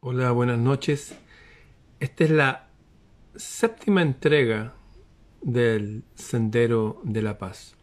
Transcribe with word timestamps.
Hola, 0.00 0.30
buenas 0.30 0.60
noches. 0.60 1.12
Esta 1.98 2.22
es 2.22 2.30
la 2.30 2.68
séptima 3.34 4.00
entrega 4.00 4.74
del 5.42 6.04
Sendero 6.14 7.00
de 7.02 7.20
la 7.20 7.36
Paz. 7.36 7.74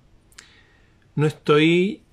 No 1.15 1.27
estoy 1.27 2.03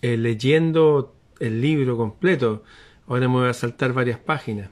eh, 0.00 0.16
leyendo 0.16 1.14
el 1.40 1.60
libro 1.60 1.98
completo, 1.98 2.62
ahora 3.06 3.28
me 3.28 3.34
voy 3.34 3.48
a 3.50 3.52
saltar 3.52 3.92
varias 3.92 4.18
páginas. 4.18 4.70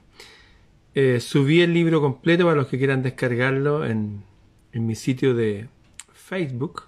Eh, 0.94 1.20
subí 1.20 1.60
el 1.60 1.74
libro 1.74 2.00
completo 2.00 2.44
para 2.44 2.56
los 2.56 2.68
que 2.68 2.78
quieran 2.78 3.02
descargarlo 3.02 3.84
en, 3.84 4.24
en 4.72 4.86
mi 4.86 4.94
sitio 4.94 5.34
de 5.34 5.68
Facebook. 6.14 6.84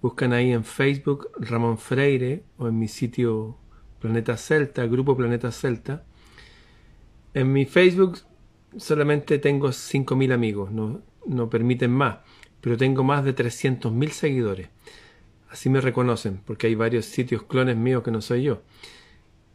Buscan 0.00 0.32
ahí 0.32 0.52
en 0.52 0.62
Facebook 0.62 1.32
Ramón 1.36 1.78
Freire 1.78 2.44
o 2.58 2.68
en 2.68 2.78
mi 2.78 2.86
sitio 2.86 3.56
Planeta 3.98 4.36
Celta, 4.36 4.86
Grupo 4.86 5.16
Planeta 5.16 5.50
Celta. 5.50 6.04
En 7.34 7.52
mi 7.52 7.64
Facebook 7.64 8.18
solamente 8.76 9.38
tengo 9.38 9.68
5.000 9.68 10.32
amigos, 10.32 10.70
no, 10.70 11.02
no 11.26 11.48
permiten 11.50 11.90
más, 11.90 12.18
pero 12.60 12.76
tengo 12.76 13.04
más 13.04 13.24
de 13.24 13.34
300.000 13.34 14.08
seguidores. 14.10 14.68
Así 15.48 15.68
me 15.68 15.80
reconocen, 15.80 16.40
porque 16.44 16.66
hay 16.66 16.74
varios 16.74 17.04
sitios 17.04 17.42
clones 17.42 17.76
míos 17.76 18.02
que 18.02 18.10
no 18.10 18.22
soy 18.22 18.44
yo. 18.44 18.62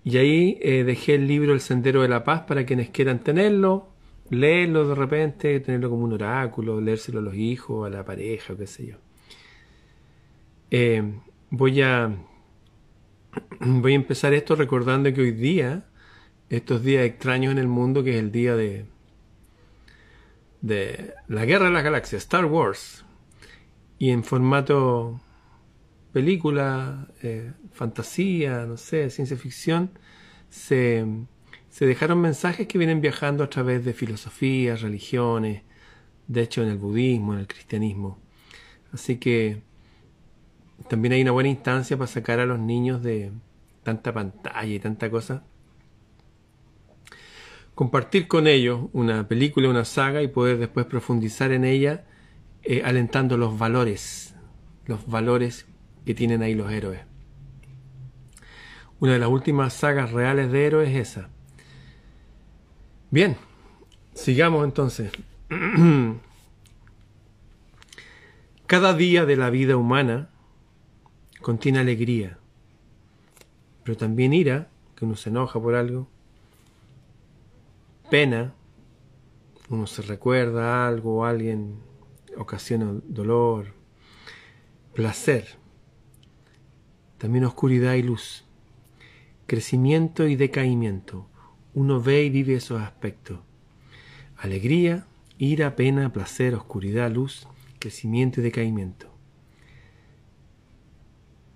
Y 0.03 0.17
ahí 0.17 0.57
eh, 0.61 0.83
dejé 0.83 1.15
el 1.15 1.27
libro 1.27 1.53
El 1.53 1.59
Sendero 1.59 2.01
de 2.01 2.07
la 2.07 2.23
Paz 2.23 2.41
para 2.41 2.65
quienes 2.65 2.89
quieran 2.89 3.19
tenerlo, 3.19 3.89
leerlo 4.29 4.87
de 4.87 4.95
repente, 4.95 5.59
tenerlo 5.59 5.89
como 5.89 6.03
un 6.03 6.13
oráculo, 6.13 6.79
leérselo 6.79 7.19
a 7.19 7.23
los 7.23 7.35
hijos, 7.35 7.87
a 7.87 7.89
la 7.89 8.05
pareja, 8.05 8.53
o 8.53 8.57
qué 8.57 8.67
sé 8.67 8.85
yo. 8.87 8.95
Eh, 10.69 11.19
voy 11.49 11.81
a 11.81 12.15
voy 13.59 13.93
a 13.93 13.95
empezar 13.95 14.33
esto 14.33 14.55
recordando 14.55 15.11
que 15.13 15.21
hoy 15.21 15.31
día, 15.31 15.85
estos 16.49 16.83
días 16.83 17.05
extraños 17.05 17.51
en 17.51 17.57
el 17.57 17.67
mundo, 17.67 18.03
que 18.03 18.11
es 18.11 18.17
el 18.17 18.31
día 18.31 18.55
de 18.55 18.85
de 20.61 21.13
la 21.27 21.45
Guerra 21.45 21.65
de 21.65 21.71
las 21.71 21.83
Galaxias, 21.83 22.23
Star 22.23 22.45
Wars, 22.45 23.05
y 23.99 24.11
en 24.11 24.23
formato 24.23 25.21
película, 26.11 27.07
eh, 27.21 27.53
fantasía, 27.71 28.65
no 28.65 28.77
sé, 28.77 29.09
ciencia 29.09 29.37
ficción, 29.37 29.91
se, 30.49 31.05
se 31.69 31.85
dejaron 31.85 32.21
mensajes 32.21 32.67
que 32.67 32.77
vienen 32.77 33.01
viajando 33.01 33.43
a 33.43 33.49
través 33.49 33.85
de 33.85 33.93
filosofías, 33.93 34.81
religiones, 34.81 35.63
de 36.27 36.41
hecho 36.41 36.63
en 36.63 36.69
el 36.69 36.77
budismo, 36.77 37.33
en 37.33 37.39
el 37.39 37.47
cristianismo. 37.47 38.19
Así 38.91 39.17
que 39.17 39.61
también 40.89 41.13
hay 41.13 41.21
una 41.21 41.31
buena 41.31 41.49
instancia 41.49 41.97
para 41.97 42.07
sacar 42.07 42.39
a 42.39 42.45
los 42.45 42.59
niños 42.59 43.03
de 43.03 43.31
tanta 43.83 44.13
pantalla 44.13 44.73
y 44.73 44.79
tanta 44.79 45.09
cosa. 45.09 45.45
Compartir 47.77 48.27
con 48.27 48.47
ellos 48.47 48.89
una 48.91 49.27
película, 49.27 49.69
una 49.69 49.85
saga 49.85 50.23
y 50.23 50.27
poder 50.27 50.57
después 50.57 50.87
profundizar 50.87 51.51
en 51.51 51.63
ella, 51.63 52.07
eh, 52.63 52.81
alentando 52.83 53.37
los 53.37 53.59
valores, 53.59 54.33
los 54.87 55.05
valores 55.05 55.67
que 56.03 56.15
tienen 56.15 56.41
ahí 56.41 56.55
los 56.55 56.71
héroes. 56.71 57.01
Una 58.99 59.13
de 59.13 59.19
las 59.19 59.29
últimas 59.29 59.73
sagas 59.73 60.11
reales 60.11 60.51
de 60.51 60.65
héroes 60.65 60.89
es 60.89 61.09
esa. 61.09 61.29
Bien, 63.11 63.37
sigamos 64.15 64.63
entonces. 64.63 65.11
Cada 68.65 68.95
día 68.95 69.27
de 69.27 69.35
la 69.35 69.51
vida 69.51 69.77
humana 69.77 70.31
contiene 71.43 71.77
alegría, 71.77 72.39
pero 73.83 73.95
también 73.97 74.33
ira, 74.33 74.71
que 74.95 75.05
uno 75.05 75.15
se 75.15 75.29
enoja 75.29 75.61
por 75.61 75.75
algo, 75.75 76.09
pena, 78.09 78.53
uno 79.69 79.87
se 79.87 80.01
recuerda 80.01 80.87
algo 80.87 81.25
alguien 81.25 81.79
ocasiona 82.37 82.99
dolor, 83.05 83.73
placer, 84.93 85.57
también 87.17 87.45
oscuridad 87.45 87.95
y 87.95 88.03
luz, 88.03 88.45
crecimiento 89.45 90.27
y 90.27 90.35
decaimiento, 90.35 91.27
uno 91.73 92.01
ve 92.01 92.23
y 92.23 92.29
vive 92.29 92.55
esos 92.55 92.81
aspectos, 92.81 93.39
alegría, 94.37 95.07
ira, 95.37 95.75
pena, 95.75 96.11
placer, 96.13 96.55
oscuridad, 96.55 97.11
luz, 97.11 97.47
crecimiento 97.79 98.39
y 98.39 98.43
decaimiento. 98.43 99.07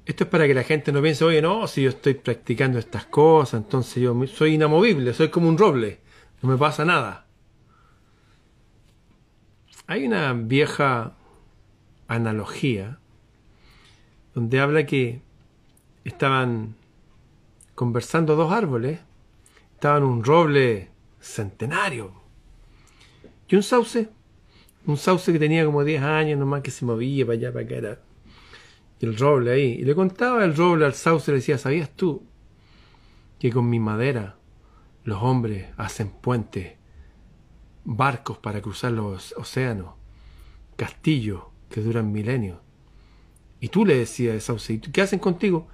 Esto 0.06 0.24
es 0.24 0.30
para 0.30 0.48
que 0.48 0.54
la 0.54 0.64
gente 0.64 0.92
no 0.92 1.02
piense, 1.02 1.24
oye, 1.24 1.42
no, 1.42 1.68
si 1.68 1.84
yo 1.84 1.90
estoy 1.90 2.16
practicando 2.16 2.80
estas 2.80 3.06
cosas, 3.06 3.62
entonces 3.62 4.02
yo 4.02 4.28
soy 4.28 4.56
inamovible, 4.56 5.14
soy 5.14 5.30
como 5.30 5.48
un 5.48 5.58
roble, 5.58 6.00
no 6.42 6.50
me 6.50 6.58
pasa 6.58 6.86
nada. 6.86 7.26
Hay 9.88 10.06
una 10.06 10.34
vieja 10.34 11.16
analogía 12.08 13.00
donde 14.34 14.60
habla 14.60 14.86
que 14.86 15.22
estaban 16.04 16.76
conversando 17.76 18.36
dos 18.36 18.52
árboles, 18.52 19.00
estaban 19.74 20.04
un 20.04 20.24
roble 20.24 20.90
centenario 21.20 22.14
y 23.48 23.56
un 23.56 23.64
sauce, 23.64 24.10
un 24.86 24.98
sauce 24.98 25.34
que 25.34 25.40
tenía 25.40 25.66
como 25.66 25.84
10 25.84 26.02
años 26.02 26.40
nomás 26.40 26.62
que 26.62 26.72
se 26.72 26.86
movía 26.86 27.26
para 27.26 27.38
allá, 27.38 27.54
para 27.54 27.66
acá, 27.66 27.76
era 27.76 28.02
el 29.02 29.18
roble 29.18 29.52
ahí. 29.52 29.78
Y 29.80 29.84
le 29.84 29.94
contaba 29.94 30.44
el 30.46 30.56
roble 30.56 30.86
al 30.86 30.94
sauce, 30.94 31.32
le 31.32 31.38
decía, 31.38 31.58
¿sabías 31.58 31.90
tú 31.90 32.24
que 33.40 33.52
con 33.52 33.70
mi 33.70 33.80
madera 33.80 34.38
los 35.04 35.22
hombres 35.22 35.70
hacen 35.78 36.10
puentes, 36.10 36.74
barcos 37.84 38.38
para 38.38 38.62
cruzar 38.62 38.92
los 38.92 39.34
océanos, 39.38 39.96
castillos 40.76 41.44
que 41.70 41.82
duran 41.82 42.12
milenios? 42.12 42.60
Y 43.60 43.70
tú 43.70 43.86
le 43.86 43.98
decías 43.98 44.34
al 44.34 44.42
sauce, 44.42 44.80
¿qué 44.80 45.02
hacen 45.02 45.20
contigo? 45.20 45.68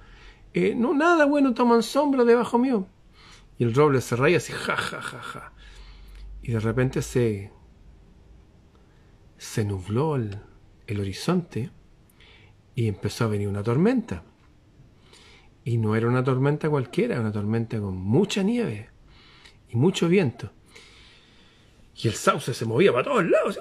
Eh, 0.52 0.74
no, 0.74 0.94
nada, 0.94 1.24
bueno, 1.26 1.54
toman 1.54 1.82
sombra 1.82 2.24
debajo 2.24 2.58
mío. 2.58 2.86
Y 3.58 3.64
el 3.64 3.74
roble 3.74 4.00
se 4.00 4.16
reía 4.16 4.36
así, 4.36 4.52
ja, 4.52 4.76
ja, 4.76 5.00
ja, 5.00 5.20
ja. 5.20 5.52
Y 6.42 6.52
de 6.52 6.60
repente 6.60 7.02
se, 7.02 7.50
se 9.36 9.64
nubló 9.64 10.16
el, 10.16 10.38
el 10.86 11.00
horizonte 11.00 11.70
y 12.74 12.88
empezó 12.88 13.24
a 13.24 13.28
venir 13.28 13.48
una 13.48 13.62
tormenta. 13.62 14.22
Y 15.64 15.78
no 15.78 15.96
era 15.96 16.08
una 16.08 16.24
tormenta 16.24 16.70
cualquiera, 16.70 17.14
era 17.14 17.22
una 17.22 17.32
tormenta 17.32 17.80
con 17.80 17.96
mucha 17.96 18.42
nieve 18.42 18.90
y 19.70 19.76
mucho 19.76 20.08
viento. 20.08 20.50
Y 21.96 22.08
el 22.08 22.14
sauce 22.14 22.54
se 22.54 22.64
movía 22.64 22.92
para 22.92 23.04
todos 23.04 23.24
lados. 23.28 23.58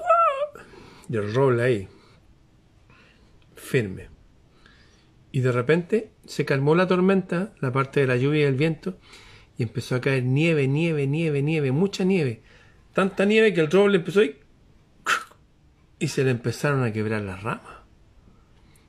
Y 1.09 1.16
el 1.16 1.34
roble 1.34 1.63
ahí, 1.63 1.88
firme. 3.56 4.09
Y 5.31 5.40
de 5.41 5.51
repente 5.51 6.12
se 6.25 6.45
calmó 6.45 6.75
la 6.75 6.88
tormenta, 6.88 7.53
la 7.59 7.72
parte 7.72 8.01
de 8.01 8.07
la 8.07 8.18
lluvia 8.18 8.41
y 8.41 8.44
el 8.44 8.56
viento, 8.56 8.97
y 9.57 9.63
empezó 9.63 9.95
a 9.95 10.01
caer 10.01 10.23
nieve, 10.23 10.68
nieve, 10.68 11.07
nieve, 11.07 11.41
nieve, 11.41 11.72
mucha 11.72 12.03
nieve. 12.03 12.41
Tanta 12.94 13.25
nieve 13.25 13.53
que 13.53 13.62
el 13.62 13.72
roble 13.72 13.97
empezó 13.97 14.24
y, 14.24 14.38
y 16.00 16.07
se 16.07 16.24
le 16.24 16.31
empezaron 16.31 16.84
a 16.84 16.91
quebrar 16.91 17.22
las 17.22 17.41
ramas. 17.41 17.78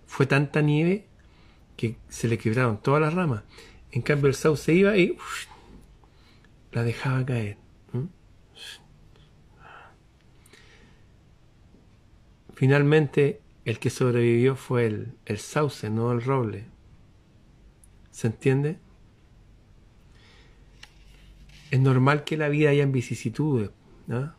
Fue 0.07 0.27
tanta 0.27 0.61
nieve 0.61 1.07
que 1.77 1.97
se 2.09 2.29
le 2.29 2.39
quebraron 2.39 2.83
todas 2.83 3.01
las 3.01 3.15
ramas. 3.15 3.45
En 3.93 4.03
cambio 4.03 4.29
el 4.29 4.35
sauce 4.35 4.75
iba 4.75 4.97
y 4.97 5.17
la 6.73 6.85
dejaba 6.85 7.25
caer. 7.25 7.59
Finalmente 12.55 13.41
el 13.65 13.79
que 13.79 13.89
sobrevivió 13.89 14.57
fue 14.57 14.87
el, 14.87 15.13
el 15.27 15.39
sauce, 15.39 15.91
no 15.91 16.11
el 16.11 16.23
roble. 16.23 16.65
¿Se 18.11 18.27
entiende? 18.27 18.79
Es 21.71 21.79
normal 21.79 22.25
que 22.25 22.37
la 22.37 22.49
vida 22.49 22.71
haya 22.71 22.85
vicisitudes. 22.87 23.71
¿no? 24.09 24.35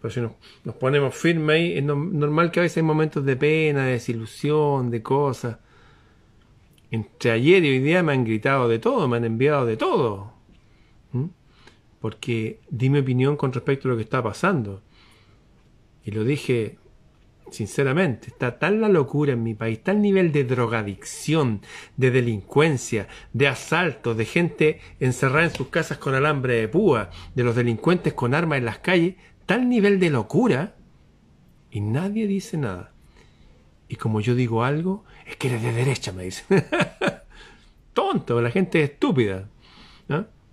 Pero 0.00 0.14
si 0.14 0.20
nos, 0.20 0.32
nos 0.64 0.74
ponemos 0.76 1.14
firmes 1.14 1.54
ahí, 1.54 1.76
es 1.76 1.84
normal 1.84 2.50
que 2.50 2.60
a 2.60 2.62
veces 2.62 2.78
hay 2.78 2.82
momentos 2.84 3.24
de 3.24 3.36
pena, 3.36 3.84
de 3.84 3.92
desilusión, 3.92 4.90
de 4.90 5.02
cosas. 5.02 5.58
Entre 6.90 7.30
ayer 7.30 7.62
y 7.64 7.70
hoy 7.70 7.80
día 7.80 8.02
me 8.02 8.12
han 8.14 8.24
gritado 8.24 8.68
de 8.68 8.78
todo, 8.78 9.06
me 9.06 9.18
han 9.18 9.24
enviado 9.24 9.66
de 9.66 9.76
todo. 9.76 10.37
¿Mm? 11.12 11.26
Porque 12.00 12.60
di 12.70 12.90
mi 12.90 13.00
opinión 13.00 13.36
con 13.36 13.52
respecto 13.52 13.88
a 13.88 13.90
lo 13.92 13.96
que 13.96 14.04
está 14.04 14.22
pasando. 14.22 14.82
Y 16.04 16.12
lo 16.12 16.24
dije 16.24 16.78
sinceramente, 17.50 18.28
está 18.28 18.58
tan 18.58 18.80
la 18.80 18.88
locura 18.88 19.32
en 19.32 19.42
mi 19.42 19.54
país, 19.54 19.82
tal 19.82 20.02
nivel 20.02 20.32
de 20.32 20.44
drogadicción, 20.44 21.62
de 21.96 22.10
delincuencia, 22.10 23.08
de 23.32 23.48
asalto, 23.48 24.14
de 24.14 24.24
gente 24.24 24.80
encerrada 25.00 25.44
en 25.44 25.54
sus 25.54 25.68
casas 25.68 25.98
con 25.98 26.14
alambre 26.14 26.54
de 26.54 26.68
púa, 26.68 27.10
de 27.34 27.44
los 27.44 27.56
delincuentes 27.56 28.12
con 28.12 28.34
armas 28.34 28.58
en 28.58 28.64
las 28.64 28.78
calles, 28.78 29.14
tal 29.46 29.68
nivel 29.68 29.98
de 30.00 30.10
locura 30.10 30.74
y 31.70 31.80
nadie 31.80 32.26
dice 32.26 32.56
nada. 32.56 32.92
Y 33.88 33.96
como 33.96 34.20
yo 34.20 34.34
digo 34.34 34.64
algo, 34.64 35.04
es 35.26 35.36
que 35.36 35.48
eres 35.48 35.62
de 35.62 35.72
derecha, 35.72 36.12
me 36.12 36.24
dicen. 36.24 36.64
Tonto, 37.94 38.40
la 38.40 38.50
gente 38.50 38.82
es 38.82 38.90
estúpida. 38.90 39.48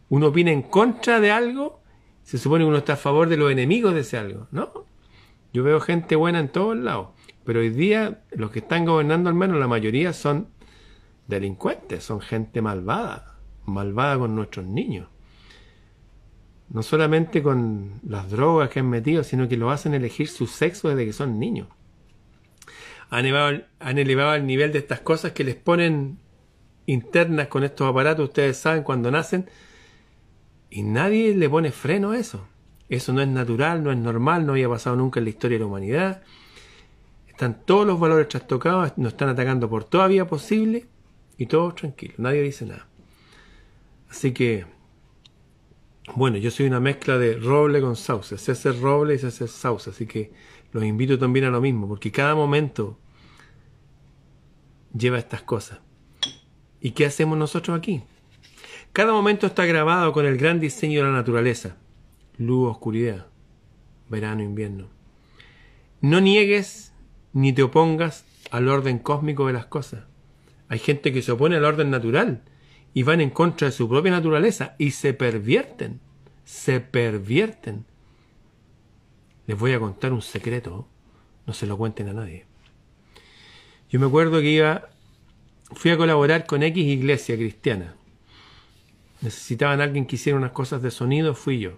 Uno 0.09 0.27
opina 0.27 0.51
en 0.51 0.61
contra 0.61 1.19
de 1.19 1.31
algo, 1.31 1.81
se 2.23 2.37
supone 2.37 2.63
que 2.63 2.69
uno 2.69 2.77
está 2.77 2.93
a 2.93 2.97
favor 2.97 3.29
de 3.29 3.37
los 3.37 3.51
enemigos 3.51 3.93
de 3.93 4.01
ese 4.01 4.17
algo, 4.17 4.47
¿no? 4.51 4.85
Yo 5.53 5.63
veo 5.63 5.79
gente 5.79 6.15
buena 6.15 6.39
en 6.39 6.49
todos 6.49 6.75
lados, 6.77 7.09
pero 7.43 7.59
hoy 7.59 7.69
día 7.69 8.23
los 8.31 8.51
que 8.51 8.59
están 8.59 8.85
gobernando 8.85 9.29
al 9.29 9.35
menos 9.35 9.57
la 9.57 9.67
mayoría 9.67 10.11
son 10.13 10.49
delincuentes, 11.27 12.03
son 12.03 12.21
gente 12.21 12.61
malvada, 12.61 13.37
malvada 13.65 14.19
con 14.19 14.35
nuestros 14.35 14.65
niños. 14.65 15.07
No 16.69 16.81
solamente 16.81 17.43
con 17.43 18.01
las 18.07 18.29
drogas 18.29 18.69
que 18.69 18.79
han 18.79 18.89
metido, 18.89 19.23
sino 19.23 19.47
que 19.47 19.55
lo 19.55 19.69
hacen 19.69 19.93
elegir 19.93 20.27
su 20.27 20.47
sexo 20.47 20.89
desde 20.89 21.05
que 21.05 21.13
son 21.13 21.39
niños. 21.39 21.67
Han 23.09 23.25
elevado, 23.25 24.33
el 24.35 24.45
nivel 24.47 24.71
de 24.71 24.79
estas 24.79 24.99
cosas 24.99 25.31
que 25.31 25.43
les 25.43 25.55
ponen 25.55 26.17
internas 26.87 27.47
con 27.47 27.63
estos 27.63 27.87
aparatos, 27.87 28.29
ustedes 28.29 28.57
saben, 28.57 28.83
cuando 28.83 29.11
nacen, 29.11 29.47
y 30.75 30.83
nadie 30.83 31.33
le 31.33 31.49
pone 31.49 31.71
freno 31.71 32.11
a 32.11 32.17
eso. 32.17 32.45
Eso 32.89 33.13
no 33.13 33.21
es 33.21 33.29
natural, 33.29 33.81
no 33.81 33.93
es 33.93 33.97
normal, 33.97 34.45
no 34.45 34.51
había 34.51 34.67
pasado 34.67 34.97
nunca 34.97 35.21
en 35.21 35.23
la 35.23 35.29
historia 35.29 35.55
de 35.55 35.61
la 35.61 35.67
humanidad. 35.67 36.21
Están 37.29 37.65
todos 37.65 37.87
los 37.87 37.97
valores 37.97 38.27
trastocados, 38.27 38.91
nos 38.97 39.13
están 39.13 39.29
atacando 39.29 39.69
por 39.69 39.85
toda 39.85 40.07
vía 40.07 40.27
posible 40.27 40.85
y 41.37 41.45
todos 41.45 41.75
tranquilos, 41.75 42.19
nadie 42.19 42.41
dice 42.41 42.65
nada. 42.65 42.89
Así 44.09 44.33
que, 44.33 44.65
bueno, 46.13 46.35
yo 46.35 46.51
soy 46.51 46.67
una 46.67 46.81
mezcla 46.81 47.17
de 47.17 47.37
roble 47.37 47.79
con 47.79 47.95
sauce, 47.95 48.37
sé 48.37 48.51
hacer 48.51 48.77
roble 48.81 49.15
y 49.15 49.19
sé 49.19 49.27
hacer 49.27 49.47
sauce, 49.47 49.91
así 49.91 50.05
que 50.05 50.33
los 50.73 50.83
invito 50.83 51.17
también 51.17 51.45
a 51.45 51.51
lo 51.51 51.61
mismo, 51.61 51.87
porque 51.87 52.11
cada 52.11 52.35
momento 52.35 52.99
lleva 54.93 55.19
estas 55.19 55.41
cosas. 55.43 55.79
¿Y 56.81 56.91
qué 56.91 57.05
hacemos 57.05 57.37
nosotros 57.37 57.77
aquí? 57.77 58.03
Cada 58.95 59.11
momento 59.11 59.45
está 59.45 59.65
grabado 59.65 60.13
con 60.13 60.25
el 60.25 60.37
gran 60.37 60.61
diseño 60.61 61.01
de 61.01 61.07
la 61.07 61.11
naturaleza. 61.11 61.75
Luz, 62.37 62.71
oscuridad, 62.71 63.27
verano, 64.07 64.41
invierno. 64.41 64.87
No 65.99 66.21
niegues 66.21 66.93
ni 67.33 67.51
te 67.51 67.61
opongas 67.61 68.23
al 68.51 68.69
orden 68.69 68.99
cósmico 68.99 69.47
de 69.47 69.51
las 69.51 69.65
cosas. 69.65 70.05
Hay 70.69 70.79
gente 70.79 71.11
que 71.11 71.21
se 71.21 71.33
opone 71.33 71.57
al 71.57 71.65
orden 71.65 71.89
natural 71.89 72.43
y 72.93 73.03
van 73.03 73.19
en 73.19 73.31
contra 73.31 73.67
de 73.67 73.73
su 73.73 73.89
propia 73.89 74.13
naturaleza 74.13 74.75
y 74.77 74.91
se 74.91 75.13
pervierten. 75.13 75.99
Se 76.45 76.79
pervierten. 76.79 77.83
Les 79.45 79.59
voy 79.59 79.73
a 79.73 79.79
contar 79.81 80.13
un 80.13 80.21
secreto. 80.21 80.87
No 81.45 81.51
se 81.51 81.67
lo 81.67 81.77
cuenten 81.77 82.07
a 82.07 82.13
nadie. 82.13 82.45
Yo 83.89 83.99
me 83.99 84.05
acuerdo 84.05 84.39
que 84.39 84.51
iba, 84.51 84.87
fui 85.73 85.91
a 85.91 85.97
colaborar 85.97 86.45
con 86.45 86.63
X 86.63 86.81
iglesia 86.81 87.35
cristiana. 87.35 87.97
Necesitaban 89.21 89.81
alguien 89.81 90.05
que 90.05 90.15
hiciera 90.15 90.37
unas 90.37 90.51
cosas 90.51 90.81
de 90.81 90.91
sonido, 90.91 91.33
fui 91.35 91.59
yo. 91.59 91.77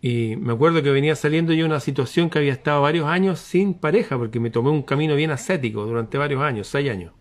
Y 0.00 0.34
me 0.36 0.52
acuerdo 0.52 0.82
que 0.82 0.90
venía 0.90 1.14
saliendo 1.14 1.52
yo 1.52 1.64
una 1.64 1.78
situación 1.78 2.28
que 2.28 2.38
había 2.38 2.52
estado 2.52 2.82
varios 2.82 3.06
años 3.06 3.38
sin 3.38 3.74
pareja, 3.74 4.18
porque 4.18 4.40
me 4.40 4.50
tomé 4.50 4.70
un 4.70 4.82
camino 4.82 5.14
bien 5.14 5.30
ascético 5.30 5.86
durante 5.86 6.18
varios 6.18 6.42
años, 6.42 6.66
seis 6.66 6.90
años. 6.90 7.12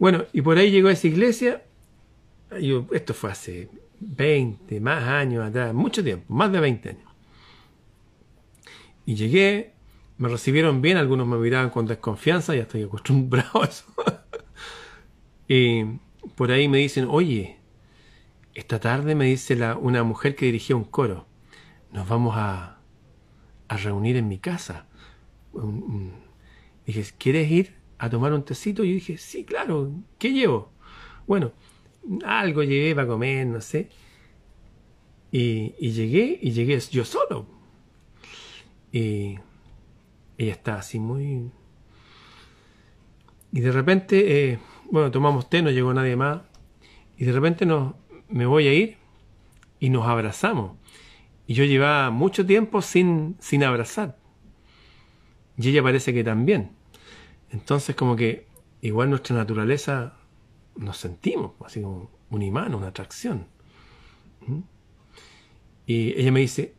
Bueno, 0.00 0.24
y 0.32 0.42
por 0.42 0.58
ahí 0.58 0.70
llegó 0.70 0.88
a 0.88 0.92
esa 0.92 1.06
iglesia. 1.06 1.62
Esto 2.92 3.14
fue 3.14 3.30
hace 3.30 3.68
20, 4.00 4.80
más 4.80 5.04
años 5.04 5.46
atrás, 5.46 5.72
mucho 5.74 6.02
tiempo, 6.02 6.32
más 6.32 6.50
de 6.50 6.60
20 6.60 6.88
años. 6.88 7.08
Y 9.06 9.14
llegué, 9.14 9.74
me 10.18 10.28
recibieron 10.28 10.82
bien, 10.82 10.96
algunos 10.96 11.26
me 11.26 11.36
miraban 11.36 11.70
con 11.70 11.86
desconfianza, 11.86 12.54
ya 12.54 12.62
estoy 12.62 12.82
acostumbrado 12.82 13.62
a 13.62 13.66
eso. 13.66 13.84
y 15.48 15.84
por 16.34 16.50
ahí 16.50 16.68
me 16.68 16.78
dicen, 16.78 17.06
oye, 17.08 17.58
esta 18.54 18.80
tarde 18.80 19.14
me 19.14 19.26
dice 19.26 19.56
la, 19.56 19.76
una 19.76 20.02
mujer 20.02 20.34
que 20.34 20.46
dirigía 20.46 20.76
un 20.76 20.84
coro, 20.84 21.26
nos 21.92 22.08
vamos 22.08 22.34
a, 22.36 22.74
reunir 23.68 24.16
en 24.16 24.28
mi 24.28 24.38
casa. 24.38 24.86
Dije, 26.86 27.04
¿quieres 27.18 27.50
ir 27.50 27.74
a 27.98 28.08
tomar 28.08 28.32
un 28.32 28.44
tecito? 28.44 28.82
Y 28.82 28.88
yo 28.88 28.94
dije, 28.94 29.18
sí, 29.18 29.44
claro, 29.44 29.92
¿qué 30.18 30.32
llevo? 30.32 30.72
Bueno, 31.26 31.52
algo 32.24 32.62
llevé 32.62 32.94
para 32.94 33.06
comer, 33.06 33.46
no 33.46 33.60
sé. 33.60 33.90
Y, 35.30 35.74
y 35.78 35.90
llegué, 35.90 36.38
y 36.40 36.52
llegué 36.52 36.80
yo 36.90 37.04
solo. 37.04 37.46
Y 38.90 39.38
ella 40.38 40.52
estaba 40.52 40.78
así 40.78 40.98
muy... 40.98 41.50
Y 43.52 43.60
de 43.60 43.72
repente, 43.72 44.52
eh, 44.52 44.58
bueno, 44.90 45.10
tomamos 45.10 45.48
té, 45.48 45.62
no 45.62 45.70
llegó 45.70 45.92
nadie 45.92 46.16
más. 46.16 46.40
Y 47.16 47.24
de 47.24 47.32
repente 47.32 47.66
nos, 47.66 47.94
me 48.28 48.46
voy 48.46 48.68
a 48.68 48.72
ir 48.72 48.96
y 49.80 49.90
nos 49.90 50.06
abrazamos. 50.06 50.76
Y 51.46 51.54
yo 51.54 51.64
llevaba 51.64 52.10
mucho 52.10 52.44
tiempo 52.44 52.82
sin, 52.82 53.36
sin 53.40 53.64
abrazar. 53.64 54.18
Y 55.56 55.68
ella 55.68 55.82
parece 55.82 56.12
que 56.14 56.22
también. 56.22 56.72
Entonces 57.50 57.96
como 57.96 58.16
que 58.16 58.46
igual 58.80 59.10
nuestra 59.10 59.34
naturaleza 59.36 60.14
nos 60.76 60.96
sentimos, 60.98 61.52
así 61.64 61.82
como 61.82 62.10
un 62.30 62.42
imán, 62.42 62.74
una 62.74 62.88
atracción. 62.88 63.46
¿Mm? 64.46 64.60
Y 65.86 66.20
ella 66.20 66.32
me 66.32 66.40
dice, 66.40 66.74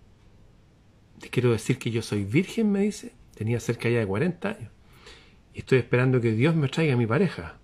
te 1.20 1.30
quiero 1.30 1.52
decir 1.52 1.78
que 1.80 1.92
yo 1.92 2.02
soy 2.02 2.24
virgen, 2.24 2.72
me 2.72 2.82
dice, 2.82 3.14
tenía 3.36 3.60
cerca 3.60 3.90
ya 3.90 4.00
de 4.00 4.08
40 4.08 4.50
años. 4.50 4.72
Y 5.54 5.60
estoy 5.60 5.80
esperando 5.80 6.22
que 6.22 6.32
Dios 6.32 6.56
me 6.56 6.70
traiga 6.70 6.94
a 6.94 6.98
mi 6.98 7.08
pareja. 7.08 7.59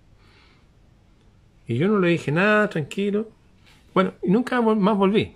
Y 1.66 1.76
yo 1.76 1.88
no 1.88 1.98
le 1.98 2.08
dije 2.08 2.30
nada, 2.32 2.68
tranquilo. 2.70 3.30
Bueno, 3.92 4.14
y 4.22 4.30
nunca 4.30 4.60
más 4.60 4.96
volví. 4.96 5.34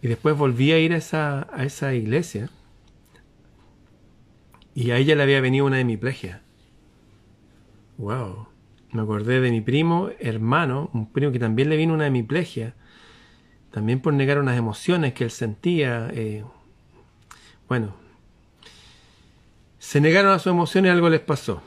Y 0.00 0.08
después 0.08 0.36
volví 0.36 0.72
a 0.72 0.78
ir 0.78 0.92
a 0.92 0.98
esa, 0.98 1.48
a 1.52 1.64
esa 1.64 1.94
iglesia. 1.94 2.50
Y 4.74 4.92
a 4.92 4.96
ella 4.98 5.16
le 5.16 5.22
había 5.24 5.40
venido 5.40 5.66
una 5.66 5.80
hemiplegia. 5.80 6.42
Wow. 7.96 8.46
Me 8.92 9.02
acordé 9.02 9.40
de 9.40 9.50
mi 9.50 9.60
primo, 9.60 10.10
hermano, 10.20 10.90
un 10.94 11.10
primo 11.12 11.32
que 11.32 11.38
también 11.38 11.68
le 11.68 11.76
vino 11.76 11.94
una 11.94 12.06
hemiplegia. 12.06 12.74
También 13.72 14.00
por 14.00 14.14
negar 14.14 14.38
unas 14.38 14.56
emociones 14.56 15.14
que 15.14 15.24
él 15.24 15.30
sentía. 15.30 16.10
Eh, 16.12 16.44
bueno. 17.68 17.94
Se 19.78 20.00
negaron 20.00 20.32
a 20.32 20.38
sus 20.38 20.52
emociones 20.52 20.90
y 20.90 20.92
algo 20.92 21.10
les 21.10 21.20
pasó. 21.20 21.62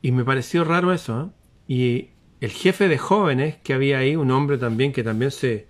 Y 0.00 0.12
me 0.12 0.24
pareció 0.24 0.64
raro 0.64 0.92
eso. 0.92 1.32
¿eh? 1.68 1.72
Y 1.74 2.10
el 2.40 2.50
jefe 2.50 2.88
de 2.88 2.98
jóvenes 2.98 3.56
que 3.62 3.74
había 3.74 3.98
ahí, 3.98 4.16
un 4.16 4.30
hombre 4.30 4.58
también 4.58 4.92
que 4.92 5.02
también 5.02 5.30
se 5.30 5.66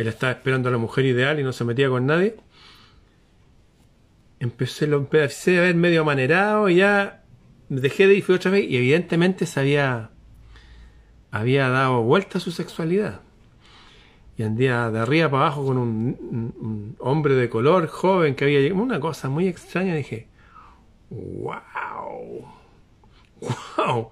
él 0.00 0.08
estaba 0.08 0.32
esperando 0.32 0.70
a 0.70 0.72
la 0.72 0.78
mujer 0.78 1.04
ideal 1.04 1.38
y 1.38 1.42
no 1.42 1.52
se 1.52 1.62
metía 1.64 1.90
con 1.90 2.06
nadie. 2.06 2.36
Empecé, 4.38 4.86
lo 4.86 4.96
empecé 4.96 5.58
a 5.58 5.62
ver 5.62 5.74
medio 5.74 6.00
amanerado 6.00 6.70
y 6.70 6.76
ya 6.76 7.22
dejé 7.68 8.06
de 8.06 8.14
ir 8.14 8.22
fui 8.22 8.34
otra 8.34 8.50
vez 8.50 8.64
y 8.66 8.78
evidentemente 8.78 9.44
se 9.44 9.60
había, 9.60 10.10
había 11.30 11.68
dado 11.68 12.02
vuelta 12.02 12.38
a 12.38 12.40
su 12.40 12.50
sexualidad. 12.50 13.20
Y 14.38 14.42
andía 14.42 14.90
de 14.90 15.00
arriba 15.00 15.30
para 15.30 15.42
abajo 15.42 15.66
con 15.66 15.76
un, 15.76 16.16
un 16.58 16.96
hombre 16.98 17.34
de 17.34 17.50
color 17.50 17.86
joven 17.86 18.34
que 18.34 18.44
había 18.44 18.60
llegado. 18.60 18.82
Una 18.82 19.00
cosa 19.00 19.28
muy 19.28 19.48
extraña. 19.48 19.94
Dije, 19.94 20.28
wow, 21.10 22.48
wow. 23.76 24.10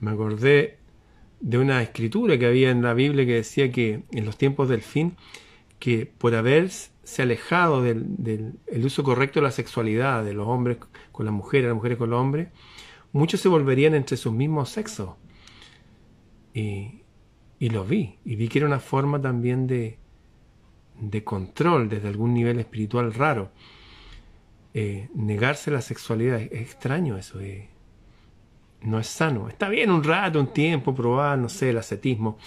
Me 0.00 0.10
acordé 0.10 0.81
de 1.42 1.58
una 1.58 1.82
escritura 1.82 2.38
que 2.38 2.46
había 2.46 2.70
en 2.70 2.82
la 2.82 2.94
Biblia 2.94 3.26
que 3.26 3.34
decía 3.34 3.72
que 3.72 4.04
en 4.12 4.24
los 4.24 4.38
tiempos 4.38 4.68
del 4.68 4.80
fin, 4.80 5.16
que 5.80 6.06
por 6.06 6.36
haberse 6.36 6.92
alejado 7.20 7.82
del, 7.82 8.54
uso 8.84 9.02
correcto 9.02 9.40
de 9.40 9.46
la 9.46 9.50
sexualidad 9.50 10.24
de 10.24 10.34
los 10.34 10.46
hombres 10.46 10.78
con 11.10 11.26
las 11.26 11.34
mujeres, 11.34 11.66
las 11.66 11.74
mujeres 11.74 11.98
con 11.98 12.10
los 12.10 12.20
hombres, 12.20 12.48
muchos 13.10 13.40
se 13.40 13.48
volverían 13.48 13.94
entre 13.94 14.16
sus 14.16 14.32
mismos 14.32 14.70
sexos. 14.70 15.16
Y, 16.54 17.02
y 17.58 17.70
lo 17.70 17.84
vi, 17.84 18.18
y 18.24 18.36
vi 18.36 18.46
que 18.46 18.60
era 18.60 18.68
una 18.68 18.80
forma 18.80 19.20
también 19.20 19.66
de, 19.66 19.98
de 21.00 21.24
control 21.24 21.88
desde 21.88 22.06
algún 22.06 22.34
nivel 22.34 22.60
espiritual 22.60 23.12
raro. 23.12 23.50
Eh, 24.74 25.08
negarse 25.14 25.72
la 25.72 25.82
sexualidad, 25.82 26.40
es 26.40 26.52
extraño 26.52 27.18
eso. 27.18 27.40
Eh 27.40 27.72
no 28.84 28.98
es 28.98 29.06
sano. 29.06 29.48
Está 29.48 29.68
bien 29.68 29.90
un 29.90 30.04
rato, 30.04 30.40
un 30.40 30.52
tiempo, 30.52 30.94
probar, 30.94 31.38
no 31.38 31.48
sé, 31.48 31.70
el 31.70 31.78
ascetismo, 31.78 32.38